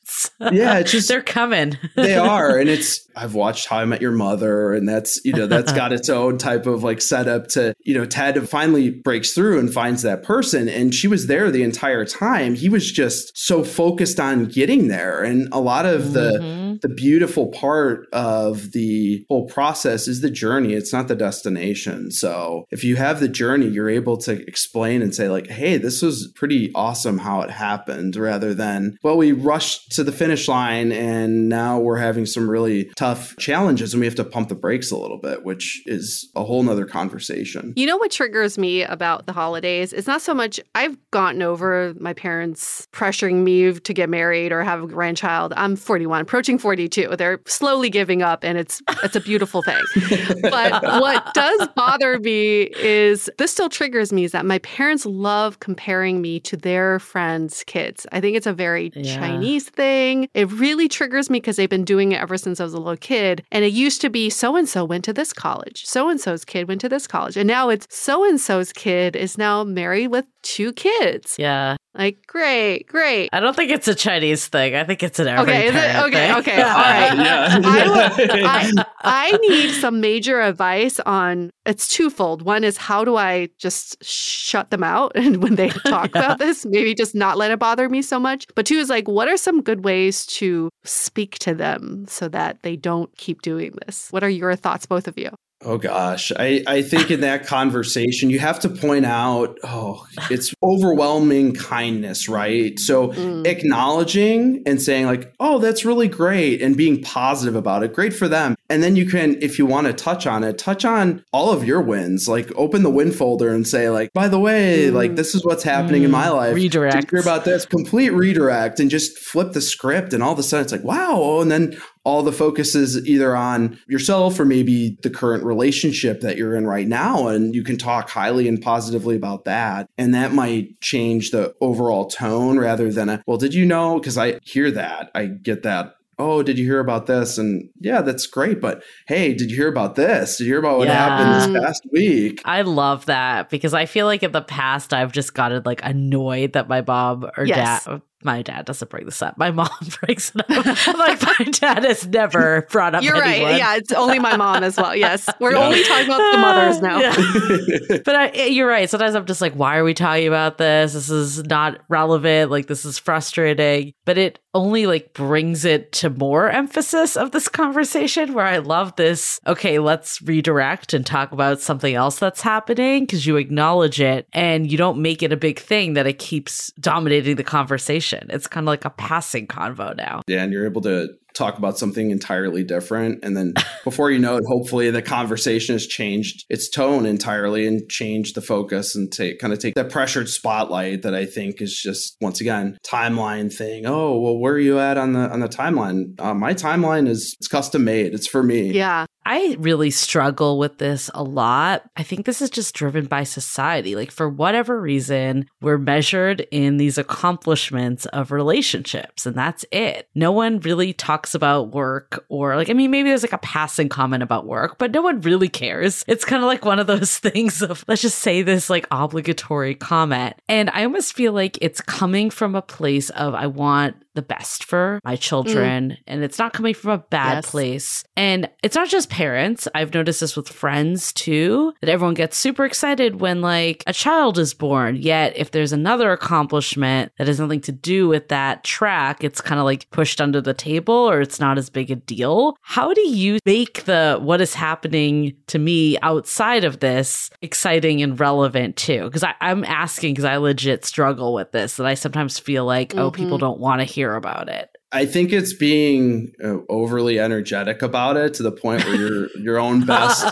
[0.41, 1.77] Yeah, it's just- they're coming.
[1.97, 5.47] they are and it's i've watched how i met your mother and that's you know
[5.47, 9.59] that's got its own type of like setup to you know ted finally breaks through
[9.59, 13.65] and finds that person and she was there the entire time he was just so
[13.65, 16.81] focused on getting there and a lot of the Mhm.
[16.83, 22.65] the beautiful part of the whole process is the journey it's not the destination so
[22.71, 26.31] if you have the journey you're able to explain and say like hey this was
[26.35, 31.49] pretty awesome how it happened rather than well we rushed to the finish line and
[31.49, 34.97] now we're having some really tough challenges and we have to pump the brakes a
[34.97, 39.33] little bit which is a whole nother conversation You know what triggers me about the
[39.33, 39.93] holidays?
[39.93, 44.63] It's not so much I've gotten over my parents pressuring me to get married or
[44.63, 45.53] have a grandchild.
[45.57, 47.17] I'm 41, approaching 42.
[47.17, 49.83] They're slowly giving up and it's it's a beautiful thing.
[50.43, 55.61] But what does bother me is this still triggers me is that my parents love
[55.61, 58.07] comparing me to their friends' kids.
[58.13, 59.17] I think it's a very Yeah.
[59.17, 59.96] Chinese thing.
[60.35, 62.97] It really triggers me because they've been doing it ever since I was a little
[62.97, 63.45] kid.
[63.51, 66.45] And it used to be so and so went to this college, so and so's
[66.45, 67.37] kid went to this college.
[67.37, 71.37] And now it's so and so's kid is now married with two kids.
[71.39, 71.77] Yeah.
[71.97, 73.31] Like, great, great.
[73.33, 74.75] I don't think it's a Chinese thing.
[74.75, 75.71] I think it's an every Okay, it?
[75.71, 76.37] Okay, thing.
[76.37, 77.17] okay, all right.
[77.17, 82.43] yeah, I would- I, I need some major advice on it's twofold.
[82.43, 86.65] One is how do I just shut them out and when they talk about this,
[86.67, 88.47] maybe just not let it bother me so much.
[88.55, 92.63] But two is like, what are some good ways to speak to them so that
[92.63, 94.09] they don't keep doing this?
[94.11, 95.31] What are your thoughts, both of you?
[95.65, 100.55] Oh gosh, I, I think in that conversation, you have to point out, oh, it's
[100.63, 102.79] overwhelming kindness, right?
[102.79, 103.47] So Mm.
[103.47, 108.29] acknowledging and saying, like, oh, that's really great, and being positive about it, great for
[108.29, 108.55] them.
[108.69, 111.65] And then you can, if you want to touch on it, touch on all of
[111.65, 112.29] your wins.
[112.29, 114.95] Like, open the win folder and say, like, by the way, Mm.
[114.95, 116.49] like, this is what's happening in my Mm, life.
[116.55, 117.11] Did redirect.
[117.11, 117.65] hear about this?
[117.65, 120.13] Complete redirect and just flip the script.
[120.13, 121.41] And all of a sudden, it's like, wow.
[121.41, 126.37] And then all the focus is either on yourself or maybe the current relationship that
[126.37, 127.29] you're in right now.
[127.29, 129.89] And you can talk highly and positively about that.
[129.99, 133.99] And that might change the overall tone rather than a, well, did you know?
[133.99, 135.11] Because I hear that.
[135.15, 135.95] I get that.
[136.19, 137.37] Oh, did you hear about this?
[137.37, 138.61] And yeah, that's great.
[138.61, 140.39] But hey, did you hear about this?
[140.39, 142.41] Did you hear about what happened this past week?
[142.45, 146.55] I love that because I feel like in the past I've just gotten like annoyed
[146.55, 147.85] that my mom or Yes.
[147.85, 149.37] dad oh, my dad doesn't bring this up.
[149.39, 149.69] My mom
[150.01, 150.97] brings it up.
[150.99, 153.51] Like my dad has never brought up You're anyone.
[153.53, 153.59] right.
[153.59, 154.97] Yeah, it's only my mom as well.
[154.97, 155.29] Yes.
[155.41, 155.65] We're Yeah.
[155.67, 156.99] only talking about the mothers now.
[156.99, 157.99] Yeah.
[158.05, 158.89] but I, eh, you're right.
[158.89, 160.95] Sometimes I'm just like, why are we talking about this?
[160.95, 162.51] This is not relevant.
[162.51, 163.93] Like, this is frustrating.
[164.07, 168.97] But it only like brings it to more emphasis of this conversation where I love
[168.97, 169.39] this.
[169.47, 174.71] Okay, let's redirect and talk about something else that's happening because you acknowledge it and
[174.73, 178.27] you don't make it a big thing that it keeps dominating the conversation.
[178.31, 180.23] It's kind of like a passing convo now.
[180.27, 183.23] Yeah, and you're able to talk about something entirely different.
[183.23, 187.89] And then before you know it, hopefully the conversation has changed its tone entirely and
[187.89, 191.79] changed the focus and take kind of take that pressured spotlight that I think is
[191.79, 193.87] just once again timeline thing.
[193.87, 196.19] Oh, well, where are you at on the on the timeline?
[196.21, 198.15] Uh, my timeline is it's custom made.
[198.15, 198.73] It's for me.
[198.73, 199.07] Yeah.
[199.27, 201.83] I really struggle with this a lot.
[201.97, 203.97] I think this is just driven by society.
[203.97, 210.09] Like, for whatever reason, we're measured in these accomplishments of relationships, and that's it.
[210.15, 213.89] No one really talks about work, or like, I mean, maybe there's like a passing
[213.89, 216.05] comment about work, but no one really cares.
[216.07, 219.75] It's kind of like one of those things of, let's just say this like obligatory
[219.75, 220.35] comment.
[220.49, 224.65] And I almost feel like it's coming from a place of, I want the best
[224.65, 225.97] for my children mm.
[226.07, 227.51] and it's not coming from a bad yes.
[227.51, 228.05] place.
[228.17, 229.69] And it's not just parents.
[229.75, 234.39] I've noticed this with friends too, that everyone gets super excited when like a child
[234.39, 234.97] is born.
[234.97, 239.61] Yet if there's another accomplishment that has nothing to do with that track, it's kind
[239.61, 242.57] of like pushed under the table or it's not as big a deal.
[242.63, 248.19] How do you make the what is happening to me outside of this exciting and
[248.19, 249.05] relevant too?
[249.05, 252.99] Because I'm asking because I legit struggle with this that I sometimes feel like, mm-hmm.
[253.01, 253.47] oh, people mm-hmm.
[253.47, 254.76] don't want to hear about it.
[254.93, 259.59] I think it's being uh, overly energetic about it to the point where you're your
[259.59, 260.25] own best,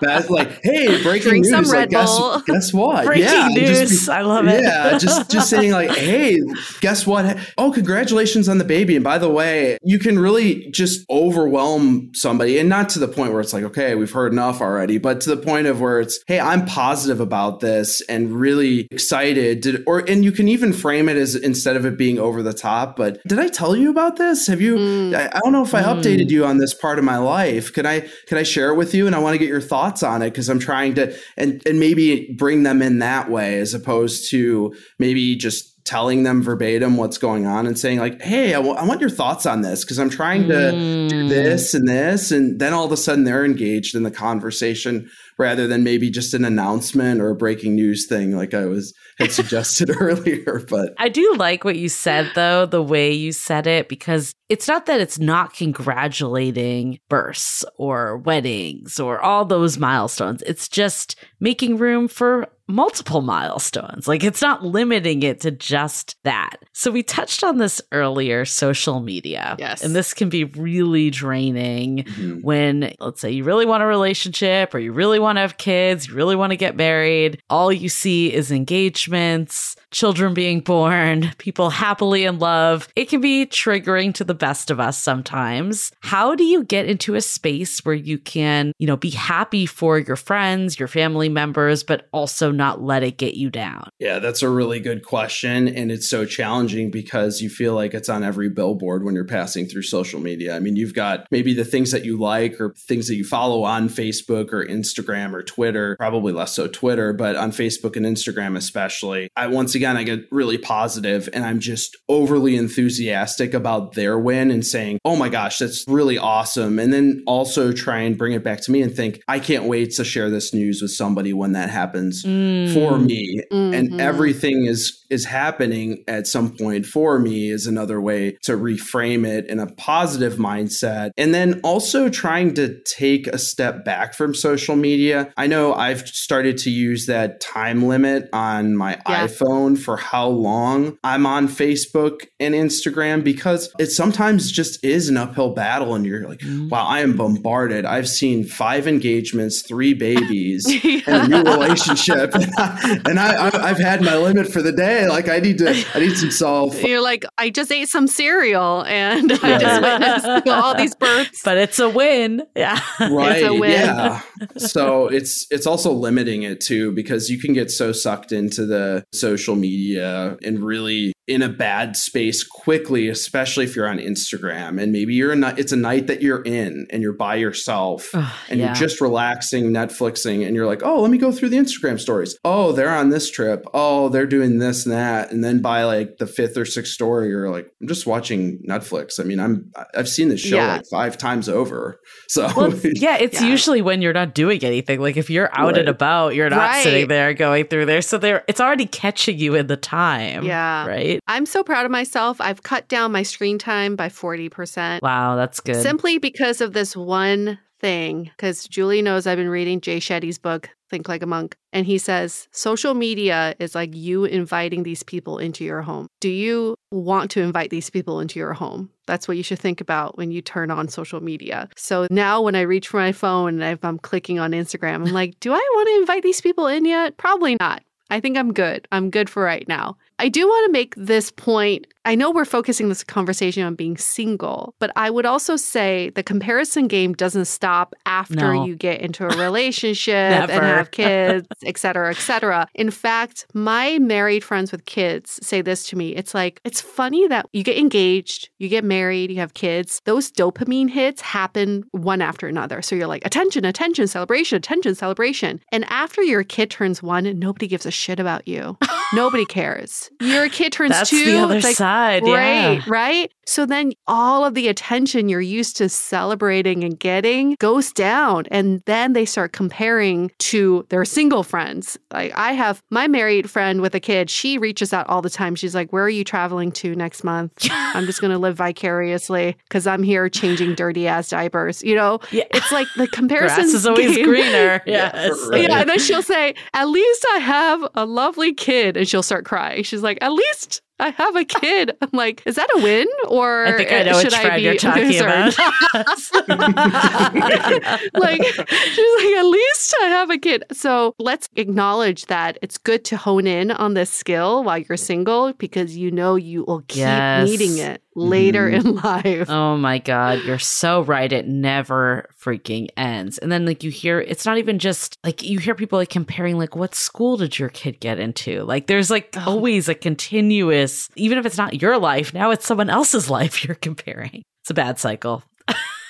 [0.00, 1.50] best like, hey, breaking Drink news.
[1.50, 2.40] Some like, Red guess, Bull.
[2.46, 3.04] guess what?
[3.04, 4.06] Breaking yeah, news.
[4.06, 4.62] Be, I love it.
[4.62, 6.38] Yeah, just just saying like, hey,
[6.80, 7.36] guess what?
[7.58, 8.94] Oh, congratulations on the baby.
[8.94, 13.32] And by the way, you can really just overwhelm somebody, and not to the point
[13.32, 16.20] where it's like, okay, we've heard enough already, but to the point of where it's,
[16.28, 19.62] hey, I'm positive about this and really excited.
[19.62, 22.52] Did, or and you can even frame it as instead of it being over the
[22.52, 24.46] top, but did I tell you about this?
[24.46, 24.76] Have you?
[24.76, 25.14] Mm.
[25.14, 25.86] I, I, don't know if I mm.
[25.86, 27.72] updated you on this part of my life.
[27.72, 28.00] Can I?
[28.26, 29.06] Can I share it with you?
[29.06, 31.80] And I want to get your thoughts on it because I'm trying to and and
[31.80, 37.16] maybe bring them in that way as opposed to maybe just telling them verbatim what's
[37.16, 39.98] going on and saying like hey I, w- I want your thoughts on this because
[39.98, 41.08] i'm trying to mm.
[41.08, 45.08] do this and this and then all of a sudden they're engaged in the conversation
[45.38, 49.32] rather than maybe just an announcement or a breaking news thing like I was had
[49.32, 50.64] suggested earlier.
[50.68, 54.68] But I do like what you said though, the way you said it, because it's
[54.68, 60.42] not that it's not congratulating births or weddings or all those milestones.
[60.42, 64.08] It's just making room for multiple milestones.
[64.08, 66.56] Like it's not limiting it to just that.
[66.72, 69.56] So we touched on this earlier social media.
[69.58, 69.82] Yes.
[69.82, 72.40] And this can be really draining mm-hmm.
[72.40, 76.08] when, let's say, you really want a relationship or you really want to have kids,
[76.08, 77.40] you really want to get married.
[77.48, 82.88] All you see is engagements, children being born, people happily in love.
[82.96, 85.92] It can be triggering to the best of us sometimes.
[86.00, 89.98] How do you get into a space where you can, you know, be happy for
[89.98, 93.88] your friends, your family members, but also not let it get you down?
[93.98, 95.68] Yeah, that's a really good question.
[95.68, 99.66] And it's so challenging because you feel like it's on every billboard when you're passing
[99.66, 100.56] through social media.
[100.56, 103.62] I mean, you've got maybe the things that you like or things that you follow
[103.62, 108.56] on Facebook or Instagram or Twitter, probably less so Twitter, but on Facebook and Instagram
[108.56, 109.28] especially.
[109.36, 114.50] I once again, I get really positive and I'm just overly enthusiastic about their win
[114.50, 116.78] and saying, oh my gosh, that's really awesome.
[116.78, 119.92] And then also try and bring it back to me and think, I can't wait
[119.92, 122.45] to share this news with somebody when that happens mm.
[122.72, 123.42] For me.
[123.52, 123.74] Mm-hmm.
[123.74, 129.26] And everything is is happening at some point for me is another way to reframe
[129.26, 131.10] it in a positive mindset.
[131.16, 135.32] And then also trying to take a step back from social media.
[135.36, 139.26] I know I've started to use that time limit on my yeah.
[139.26, 145.16] iPhone for how long I'm on Facebook and Instagram because it sometimes just is an
[145.16, 146.68] uphill battle and you're like, mm-hmm.
[146.68, 147.84] wow, I am bombarded.
[147.84, 150.66] I've seen five engagements, three babies,
[151.06, 152.34] and a new relationship.
[153.06, 155.06] and, I, I I've had my limit for the day.
[155.08, 156.80] Like I need to, I need some solve.
[156.82, 159.38] You're like, I just ate some cereal and yeah.
[159.42, 161.42] I just witnessed all these births.
[161.44, 162.42] But it's a win.
[162.54, 162.80] Yeah.
[163.00, 163.42] Right.
[163.68, 164.20] Yeah.
[164.56, 169.04] so it's, it's also limiting it too, because you can get so sucked into the
[169.12, 174.92] social media and really in a bad space quickly, especially if you're on Instagram and
[174.92, 178.66] maybe you're a it's a night that you're in and you're by yourself and yeah.
[178.66, 182.25] you're just relaxing, Netflixing, and you're like, oh, let me go through the Instagram stories.
[182.26, 182.40] Stories.
[182.44, 183.64] Oh, they're on this trip.
[183.74, 185.30] Oh, they're doing this and that.
[185.32, 189.18] And then by like the fifth or sixth story, you're like, I'm just watching Netflix.
[189.20, 190.72] I mean, I'm I've seen this show Yeah.
[190.76, 192.00] like five times over.
[192.28, 193.46] So Well, yeah, it's Yeah.
[193.48, 195.00] usually when you're not doing anything.
[195.00, 195.78] Like if you're out Right.
[195.78, 196.82] and about, you're not Right.
[196.82, 198.02] sitting there going through there.
[198.02, 200.44] So there, it's already catching you in the time.
[200.44, 200.86] Yeah.
[200.86, 201.20] Right.
[201.28, 202.40] I'm so proud of myself.
[202.40, 205.02] I've cut down my screen time by 40%.
[205.02, 205.76] Wow, that's good.
[205.82, 208.30] Simply because of this one thing.
[208.36, 211.56] Because Julie knows I've been reading Jay Shetty's book, Think Like a Monk.
[211.72, 216.06] And he says social media is like you inviting these people into your home.
[216.20, 218.90] Do you want to invite these people into your home?
[219.06, 221.68] That's what you should think about when you turn on social media.
[221.76, 225.38] So now when I reach for my phone and I'm clicking on Instagram, I'm like,
[225.40, 227.16] do I want to invite these people in yet?
[227.16, 227.82] Probably not.
[228.08, 228.86] I think I'm good.
[228.92, 229.96] I'm good for right now.
[230.18, 231.86] I do want to make this point.
[232.06, 236.22] I know we're focusing this conversation on being single, but I would also say the
[236.22, 238.64] comparison game doesn't stop after No.
[238.64, 242.68] you get into a relationship and have kids, et cetera, et cetera.
[242.74, 246.14] In fact, my married friends with kids say this to me.
[246.14, 250.00] It's like, it's funny that you get engaged, you get married, you have kids.
[250.04, 252.82] Those dopamine hits happen one after another.
[252.82, 255.60] So you're like, attention, attention, celebration, attention, celebration.
[255.72, 258.78] And after your kid turns one, nobody gives a shit about you.
[259.12, 260.05] nobody cares.
[260.20, 261.24] Your kid turns That's two.
[261.24, 262.22] the other it's like, side.
[262.22, 262.82] Right, Yeah.
[262.86, 263.32] right.
[263.48, 268.44] So then all of the attention you're used to celebrating and getting goes down.
[268.50, 271.96] And then they start comparing to their single friends.
[272.12, 275.54] Like I have my married friend with a kid, she reaches out all the time.
[275.54, 277.52] She's like, Where are you traveling to next month?
[277.70, 281.82] I'm just going to live vicariously because I'm here changing dirty ass diapers.
[281.84, 282.44] You know, Yeah.
[282.50, 284.82] it's like the comparison is always greener.
[284.86, 285.38] Yes.
[285.50, 285.62] right.
[285.62, 289.44] yeah, and then she'll say, "At least I have a lovely kid," and she'll start
[289.44, 289.82] crying.
[289.82, 293.66] She's like, "At least I have a kid." I'm like, "Is that a win, or
[293.66, 296.16] I think I know should which I be you're talking concerned?" about.
[298.14, 303.04] like she's like, "At least I have a kid." So let's acknowledge that it's good
[303.06, 306.98] to hone in on this skill while you're single because you know you will keep
[306.98, 307.48] Yes.
[307.48, 308.74] needing it later Mhm.
[308.84, 309.50] in life.
[309.50, 311.30] Oh my God, you're so right.
[311.30, 313.36] It never freaking ends.
[313.38, 316.56] And then, like, you hear it's not even just like you hear people like comparing,
[316.58, 318.62] like, what school did your kid get into?
[318.64, 319.42] Like, there's like Oh.
[319.52, 320.85] always a continuous,
[321.16, 324.42] even if it's not your life, now it's someone else's life you're comparing.
[324.62, 325.42] It's a bad cycle.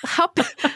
[0.03, 0.29] how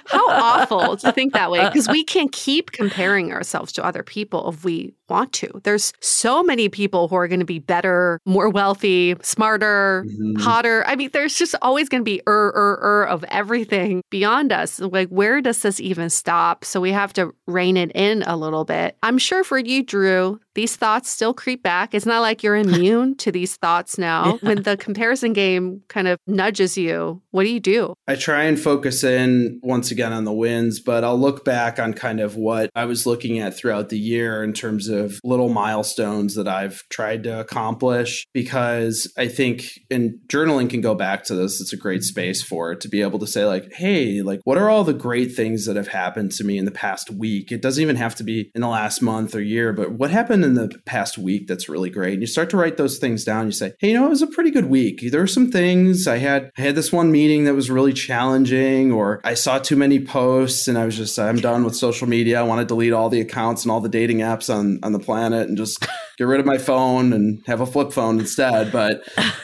[0.06, 4.50] how awful to think that way because we can't keep comparing ourselves to other people
[4.50, 5.62] if we want to.
[5.64, 10.42] There's so many people who are going to be better, more wealthy, smarter, Mhm.
[10.42, 10.84] hotter.
[10.88, 14.80] I mean, there's just always going to be er er er of everything beyond us.
[14.80, 16.64] Like, where does this even stop?
[16.66, 18.98] So we have to rein it in a little bit.
[19.04, 21.94] I'm sure for you, Drew, these thoughts still creep back.
[21.94, 24.38] It's not like you're immune to these thoughts now.
[24.42, 27.94] When the comparison game kind of nudges you, what do you do?
[28.08, 31.94] I try and focus in once again on the wins, but I'll look back on
[31.94, 36.36] kind of what I was looking at throughout the year in terms of little milestones
[36.36, 41.62] that I've tried to accomplish because I think and journaling can go back to this.
[41.62, 42.06] It's a great mm-hmm.
[42.06, 44.94] space for it to be able to say like, "Hey, like what are all the
[44.94, 48.16] great things that have happened to me in the past week?" It doesn't even have
[48.16, 51.48] to be in the last month or year, but what happened in the past week
[51.48, 52.14] that's really great.
[52.14, 53.46] And you start to write those things down.
[53.46, 55.02] You say, "Hey, you know, it was a pretty good week.
[55.12, 58.92] There were some things I had I had this one meeting that was really challenging
[58.92, 62.40] or I saw too many posts and I was just I'm done with social media.
[62.40, 65.00] I want to delete all the accounts and all the dating apps on on the
[65.00, 65.86] planet and just
[66.22, 68.72] get rid of my phone and have a flip phone instead.
[68.72, 69.02] But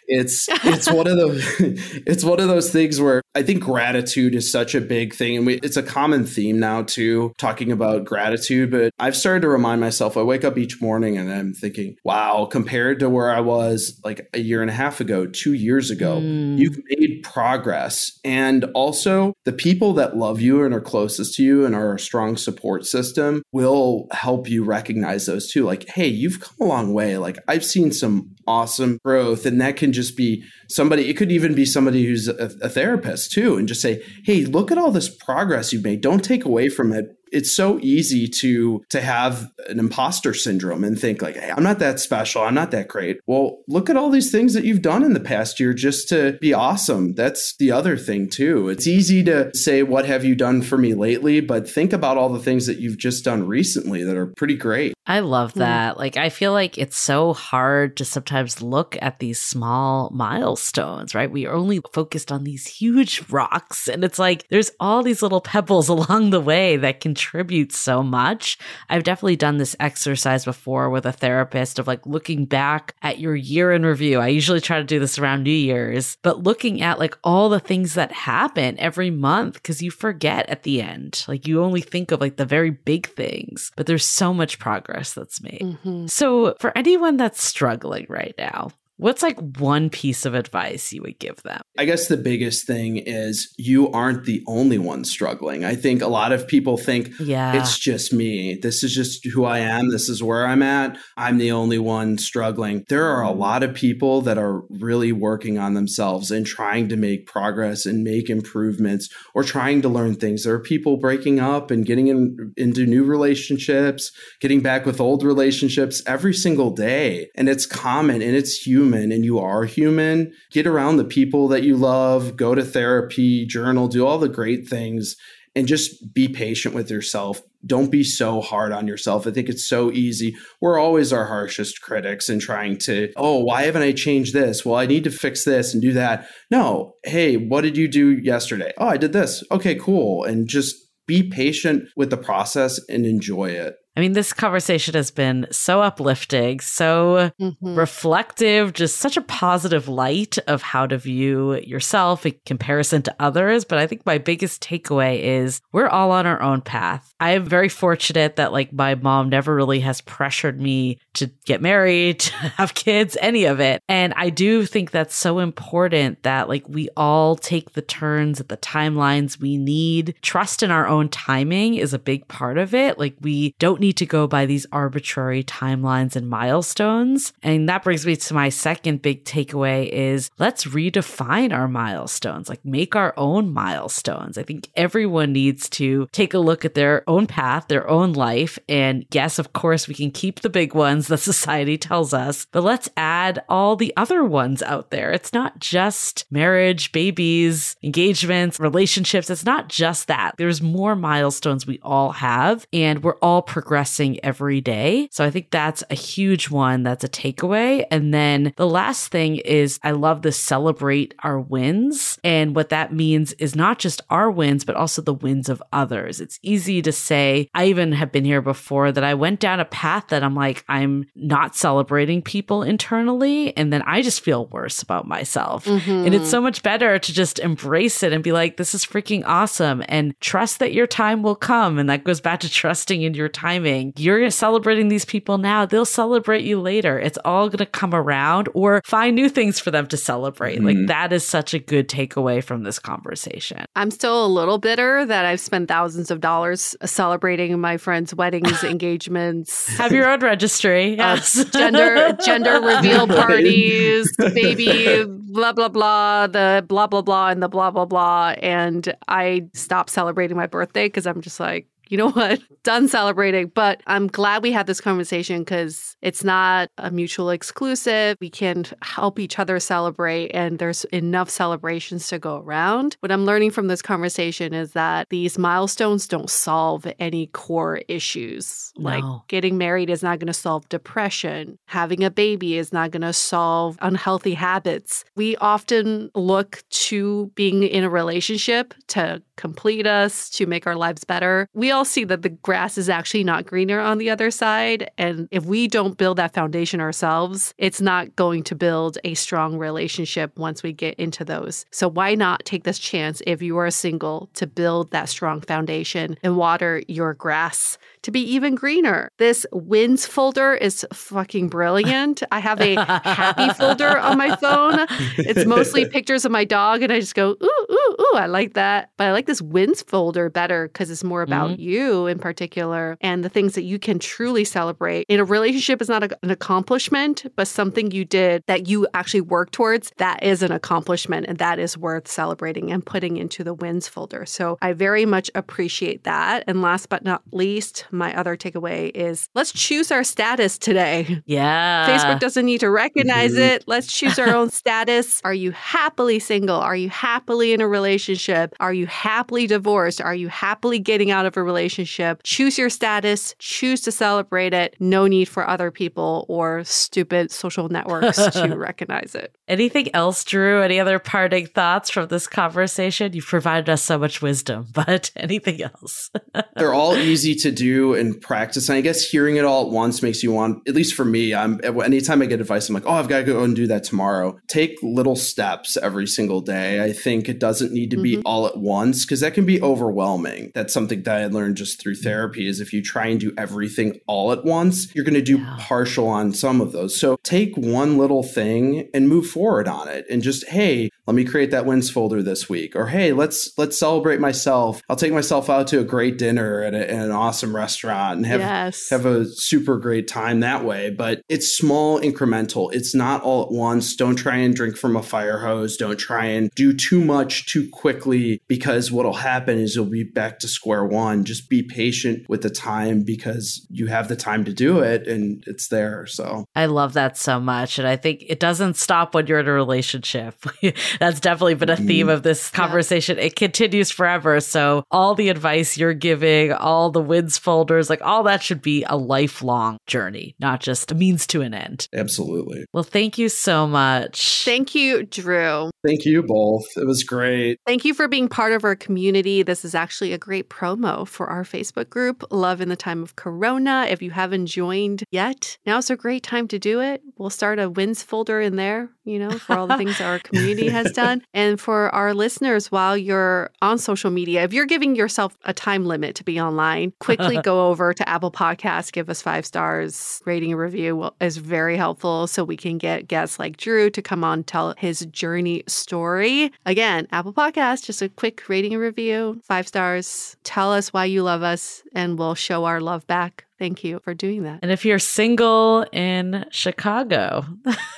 [0.08, 1.44] it's it's one of those
[2.06, 5.46] it's one of those things where I think gratitude is such a big thing and
[5.46, 9.82] we, it's a common theme now too talking about gratitude but I've started to remind
[9.82, 14.00] myself I wake up each morning and I'm thinking wow compared to where I was
[14.04, 16.58] like a year and a half ago 2 years ago Mm.
[16.58, 21.66] you've made progress and also the people that love you and are closest to you
[21.66, 26.40] and are a strong support system will help you recognize those too like hey you've
[26.40, 27.18] come long way.
[27.18, 31.54] Like I've seen some awesome growth and that can just be somebody it could even
[31.54, 35.10] be somebody who's a, a therapist too and just say hey look at all this
[35.10, 36.02] progress you've made.
[36.02, 37.14] Don't take away from it.
[37.30, 41.80] It's so easy to to have an imposter syndrome and think like hey i'm not
[41.80, 42.42] that special.
[42.42, 43.20] I'm not that great.
[43.28, 46.38] Well look at all these things that you've done in the past year just to
[46.40, 47.16] be awesome.
[47.16, 48.70] That's the other thing too.
[48.70, 51.42] It's easy to say what have you done for me lately?
[51.42, 54.94] But think about all the things that you've just done recently that are pretty great
[55.10, 55.60] I love Mm.
[55.60, 55.98] that.
[55.98, 61.32] Like, I feel like it's so hard to sometimes look at these small milestones, right?
[61.32, 63.88] We are only focused on these huge rocks.
[63.88, 68.58] And it's like there's all these little pebbles along the way that contribute so much.
[68.90, 73.36] I've definitely done this exercise before with a therapist of like looking back at your
[73.36, 74.20] year in review.
[74.20, 77.62] I usually try to do this around New Year's, but looking at like all the
[77.62, 81.24] things that happen every month because you forget at the end.
[81.30, 84.97] Like, you only think of like the very big things, but there's so much progress
[84.98, 85.60] course, that's me.
[85.62, 86.08] Mm-hmm.
[86.08, 88.70] So, for anyone that's struggling right now,
[89.00, 91.62] What's like one piece of advice you would give them?
[91.78, 95.64] I guess the biggest thing is you aren't the only one struggling.
[95.64, 98.56] I think a lot of people think, yeah, it's just me.
[98.56, 99.92] This is just who I am.
[99.92, 100.98] This is where I'm at.
[101.16, 102.86] I'm the only one struggling.
[102.90, 106.98] There are a lot of people that are really working on themselves and trying to
[106.98, 110.44] make progress and make improvements or trying to learn things.
[110.44, 115.22] There are people breaking up and getting in, into new relationships, getting back with old
[115.22, 117.30] relationships every single day.
[117.36, 121.48] And it's common and it's human human and you are human, get around the people
[121.50, 125.16] that you love, go to therapy, journal, do all the great things,
[125.56, 127.42] and just be patient with yourself.
[127.66, 129.28] Don't be so hard on yourself.
[129.28, 130.38] I think it's so easy.
[130.62, 134.64] We're always our harshest critics and trying to, oh, why haven't I changed this?
[134.64, 136.30] Well, I need to fix this and do that.
[136.50, 138.72] No, hey, what did you do yesterday?
[138.78, 139.44] Oh, I did this.
[139.52, 140.24] Okay, cool.
[140.24, 140.76] And just
[141.08, 143.76] be patient with the process and enjoy it.
[143.98, 147.76] I mean, this conversation has been so uplifting, so mm-hmm.
[147.76, 153.66] reflective, just such a positive light of how to view yourself in comparison to others.
[153.66, 157.12] But I think my biggest takeaway is we're all on our own path.
[157.20, 161.62] I am very fortunate that, like, my mom never really has pressured me to get
[161.62, 163.82] married, to have kids, any of it.
[163.88, 168.50] And I do think that's so important that, like, we all take the turns at
[168.50, 170.16] the timelines we need.
[170.22, 172.98] Trust in our own timing is a big part of it.
[172.98, 177.34] Like, we don't need to go by these arbitrary timelines and milestones.
[177.44, 182.64] And that brings me to my second big takeaway is let's redefine our milestones, like
[182.66, 184.38] make our own milestones.
[184.38, 188.60] I think everyone needs to take a look at their own path, their own life.
[188.68, 192.64] And yes, of course, we can keep the big ones that society tells us, but
[192.64, 195.12] let's add all the other ones out there.
[195.12, 199.30] It's not just marriage, babies, engagements, relationships.
[199.30, 200.36] It's not just that.
[200.38, 205.08] There's more milestones we all have, and we're all progressing progressing every day.
[205.12, 206.84] So I think that's a huge one.
[206.84, 207.86] That's a takeaway.
[207.92, 212.18] And then the last thing is I love to celebrate our wins.
[212.24, 216.22] And what that means is not just our wins, but also the wins of others.
[216.22, 219.66] It's easy to say, I even have been here before that I went down a
[219.66, 223.56] path that I'm like, I'm not celebrating people internally.
[223.58, 225.66] And then I just feel worse about myself.
[225.66, 226.06] Mm-hmm.
[226.06, 229.24] And it's so much better to just embrace it and be like, this is freaking
[229.26, 231.80] awesome and trust that your time will come.
[231.80, 233.94] And that goes back to trusting in your timing timing.
[233.98, 237.00] You're celebrating these people now, they'll celebrate you later.
[237.00, 240.58] It's all going to come around or find new things for them to celebrate.
[240.58, 240.66] Mm-hmm.
[240.66, 243.66] Like that is such a good takeaway from this conversation.
[243.76, 248.64] I'm still a little bitter that I've spent thousands of dollars celebrating my friends' weddings,
[248.64, 249.68] engagements.
[249.78, 250.77] Have your own registry.
[250.86, 251.40] Yes.
[251.40, 257.48] Uh, gender gender reveal parties, baby blah blah blah, the blah blah blah and the
[257.48, 258.36] blah blah blah.
[258.42, 262.40] And I stopped celebrating my birthday because I'm just like you know what?
[262.64, 263.52] Done celebrating.
[263.54, 268.18] But I'm glad we had this conversation because it's not a mutual exclusive.
[268.20, 272.98] We can help each other celebrate, and there's enough celebrations to go around.
[273.00, 278.72] What I'm learning from this conversation is that these milestones don't solve any core issues.
[278.78, 278.90] No.
[278.90, 283.02] Like getting married is not going to solve depression, having a baby is not going
[283.02, 285.04] to solve unhealthy habits.
[285.16, 291.04] We often look to being in a relationship to complete us, to make our lives
[291.04, 291.48] better.
[291.54, 294.92] We all see that the grass is actually not greener on the other side.
[294.98, 299.58] And if we don't build that foundation ourselves, it's not going to build a strong
[299.58, 301.66] relationship once we get into those.
[301.72, 306.18] So why not take this chance if you are single to build that strong foundation
[306.24, 309.12] and water your grass to be even greener.
[309.18, 312.24] This wins folder is fucking brilliant.
[312.32, 314.86] I have a happy folder on my phone.
[315.18, 318.54] It's mostly pictures of my dog, and I just go, ooh, ooh, ooh, I like
[318.54, 318.92] that.
[318.98, 321.62] But I like this wins folder better because it's more about mm-hmm.
[321.62, 325.06] you in particular and the things that you can truly celebrate.
[325.10, 329.22] In a relationship is not a, an accomplishment, but something you did that you actually
[329.22, 329.92] work towards.
[329.98, 334.26] That is an accomplishment, and that is worth celebrating and putting into the wins folder.
[334.26, 336.44] So I very much appreciate that.
[336.48, 341.22] And last but not least, my other takeaway is let's choose our status today.
[341.26, 341.88] Yeah.
[341.90, 343.42] Facebook doesn't need to recognize mm-hmm.
[343.42, 343.64] it.
[343.68, 345.20] Let's choose our own status.
[345.26, 346.56] Are you happily single?
[346.56, 348.56] Are you happily in a relationship?
[348.60, 350.00] Are you happily divorced?
[350.00, 352.22] Are you happily getting out of a relationship?
[352.24, 354.76] Choose your status, choose to celebrate it.
[354.80, 359.36] No need for other people or stupid social networks to recognize it.
[359.48, 360.62] Anything else, Drew?
[360.62, 363.14] Any other parting thoughts from this conversation?
[363.14, 366.12] You've provided us so much wisdom, but anything else?
[366.56, 368.70] They're all easy to do and practice.
[368.70, 371.34] And I guess hearing it all at once makes you want, at least for me,
[371.34, 373.84] I'm anytime I get advice, I'm like, oh, I've got to go and do that
[373.84, 374.40] tomorrow.
[374.48, 376.84] Take little steps every single day.
[376.84, 378.26] I think it doesn't need to be mm-hmm.
[378.26, 380.52] all at once because that can be overwhelming.
[380.54, 384.00] That's something that I learned just through therapy is if you try and do everything
[384.08, 385.56] all at once, you're going to do yeah.
[385.60, 387.00] partial on some of those.
[387.00, 391.24] So take one little thing and move forward on it and just, hey, let me
[391.24, 392.76] create that wins folder this week.
[392.76, 394.82] Or hey, let's let's celebrate myself.
[394.90, 398.26] I'll take myself out to a great dinner at, a, at an awesome restaurant and
[398.26, 398.90] have yes.
[398.90, 400.90] have a super great time that way.
[400.90, 402.74] But it's small incremental.
[402.74, 403.96] It's not all at once.
[403.96, 405.78] Don't try and drink from a fire hose.
[405.78, 410.40] Don't try and do too much too quickly because what'll happen is you'll be back
[410.40, 411.24] to square one.
[411.24, 415.42] Just be patient with the time because you have the time to do it and
[415.48, 416.06] it's there.
[416.06, 417.80] So I love that so much.
[417.80, 420.36] And I think it doesn't stop when you're in a relationship.
[421.00, 423.18] That's definitely been a theme of this conversation.
[423.18, 423.26] Yeah.
[423.26, 424.40] It continues forever.
[424.40, 428.84] So all the advice you're giving, all the wins folders, like all that should be
[428.84, 431.88] a lifelong journey, not just a means to an end.
[431.94, 432.66] Absolutely.
[432.74, 434.44] Well, thank you so much.
[434.46, 435.70] Thank you, Drew.
[435.86, 436.66] Thank you both.
[436.76, 437.60] It was great.
[437.66, 439.44] Thank you for being part of our community.
[439.44, 443.16] This is actually a great promo for our Facebook group, Love in the Time of
[443.16, 443.86] Corona.
[443.90, 447.02] If you haven't joined yet, now's a great time to do it.
[447.18, 450.70] We'll start a wins folder in there, you know, for all the things our community
[450.70, 451.24] has done.
[451.34, 455.86] And for our listeners, while you're on social media, if you're giving yourself a time
[455.86, 460.54] limit to be online, quickly go over to Apple Podcasts, give us five stars, rating
[460.54, 464.44] a review is very helpful so we can get guests like Drew to come on
[464.44, 466.52] tell his journey story.
[466.66, 470.38] Again, Apple Podcast, just a quick rating and review, five stars.
[470.44, 473.47] Tell us why you love us, and we'll show our love back.
[473.60, 474.60] Thank you for doing that.
[474.62, 477.44] And if you're single in Chicago,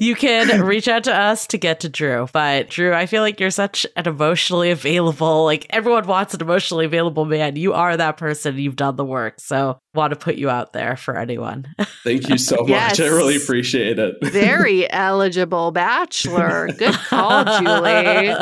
[0.05, 2.26] you can reach out to us to get to Drew.
[2.32, 6.86] But Drew, I feel like you're such an emotionally available, like everyone wants an emotionally
[6.86, 7.55] available man.
[7.55, 8.59] You are that person.
[8.59, 9.39] You've done the work.
[9.39, 11.74] So want to put you out there for anyone.
[12.05, 13.01] Thank you so much.
[13.01, 14.16] I really appreciate it.
[14.23, 16.69] Very eligible bachelor.
[16.69, 18.35] Good call, Julie.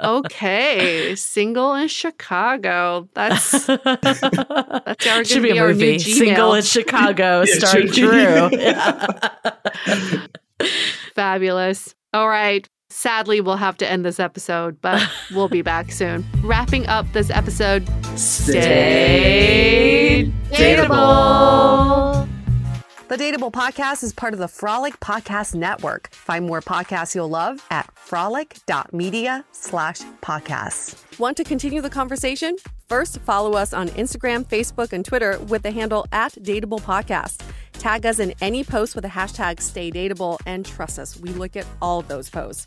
[0.00, 3.08] Okay, single in Chicago.
[3.14, 5.98] That's that's our should be a movie.
[5.98, 8.50] Single in Chicago, yeah, starring Drew.
[11.14, 11.94] Fabulous.
[12.14, 12.66] All right.
[12.90, 15.02] Sadly, we'll have to end this episode, but
[15.34, 16.24] we'll be back soon.
[16.42, 17.86] Wrapping up this episode,
[18.18, 18.58] stay
[20.50, 22.26] dateable.
[23.08, 26.10] The Dateable Podcast is part of the Frolic Podcast Network.
[26.12, 31.18] Find more podcasts you'll love at frolic.media slash podcasts.
[31.18, 32.56] Want to continue the conversation?
[32.86, 37.40] First, follow us on Instagram, Facebook, and Twitter with the handle at Dateable Podcast.
[37.74, 41.56] Tag us in any post with the hashtag Stay Dateable, and trust us, we look
[41.56, 42.66] at all those posts.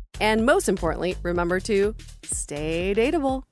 [0.21, 3.43] And most importantly, remember to stay dateable.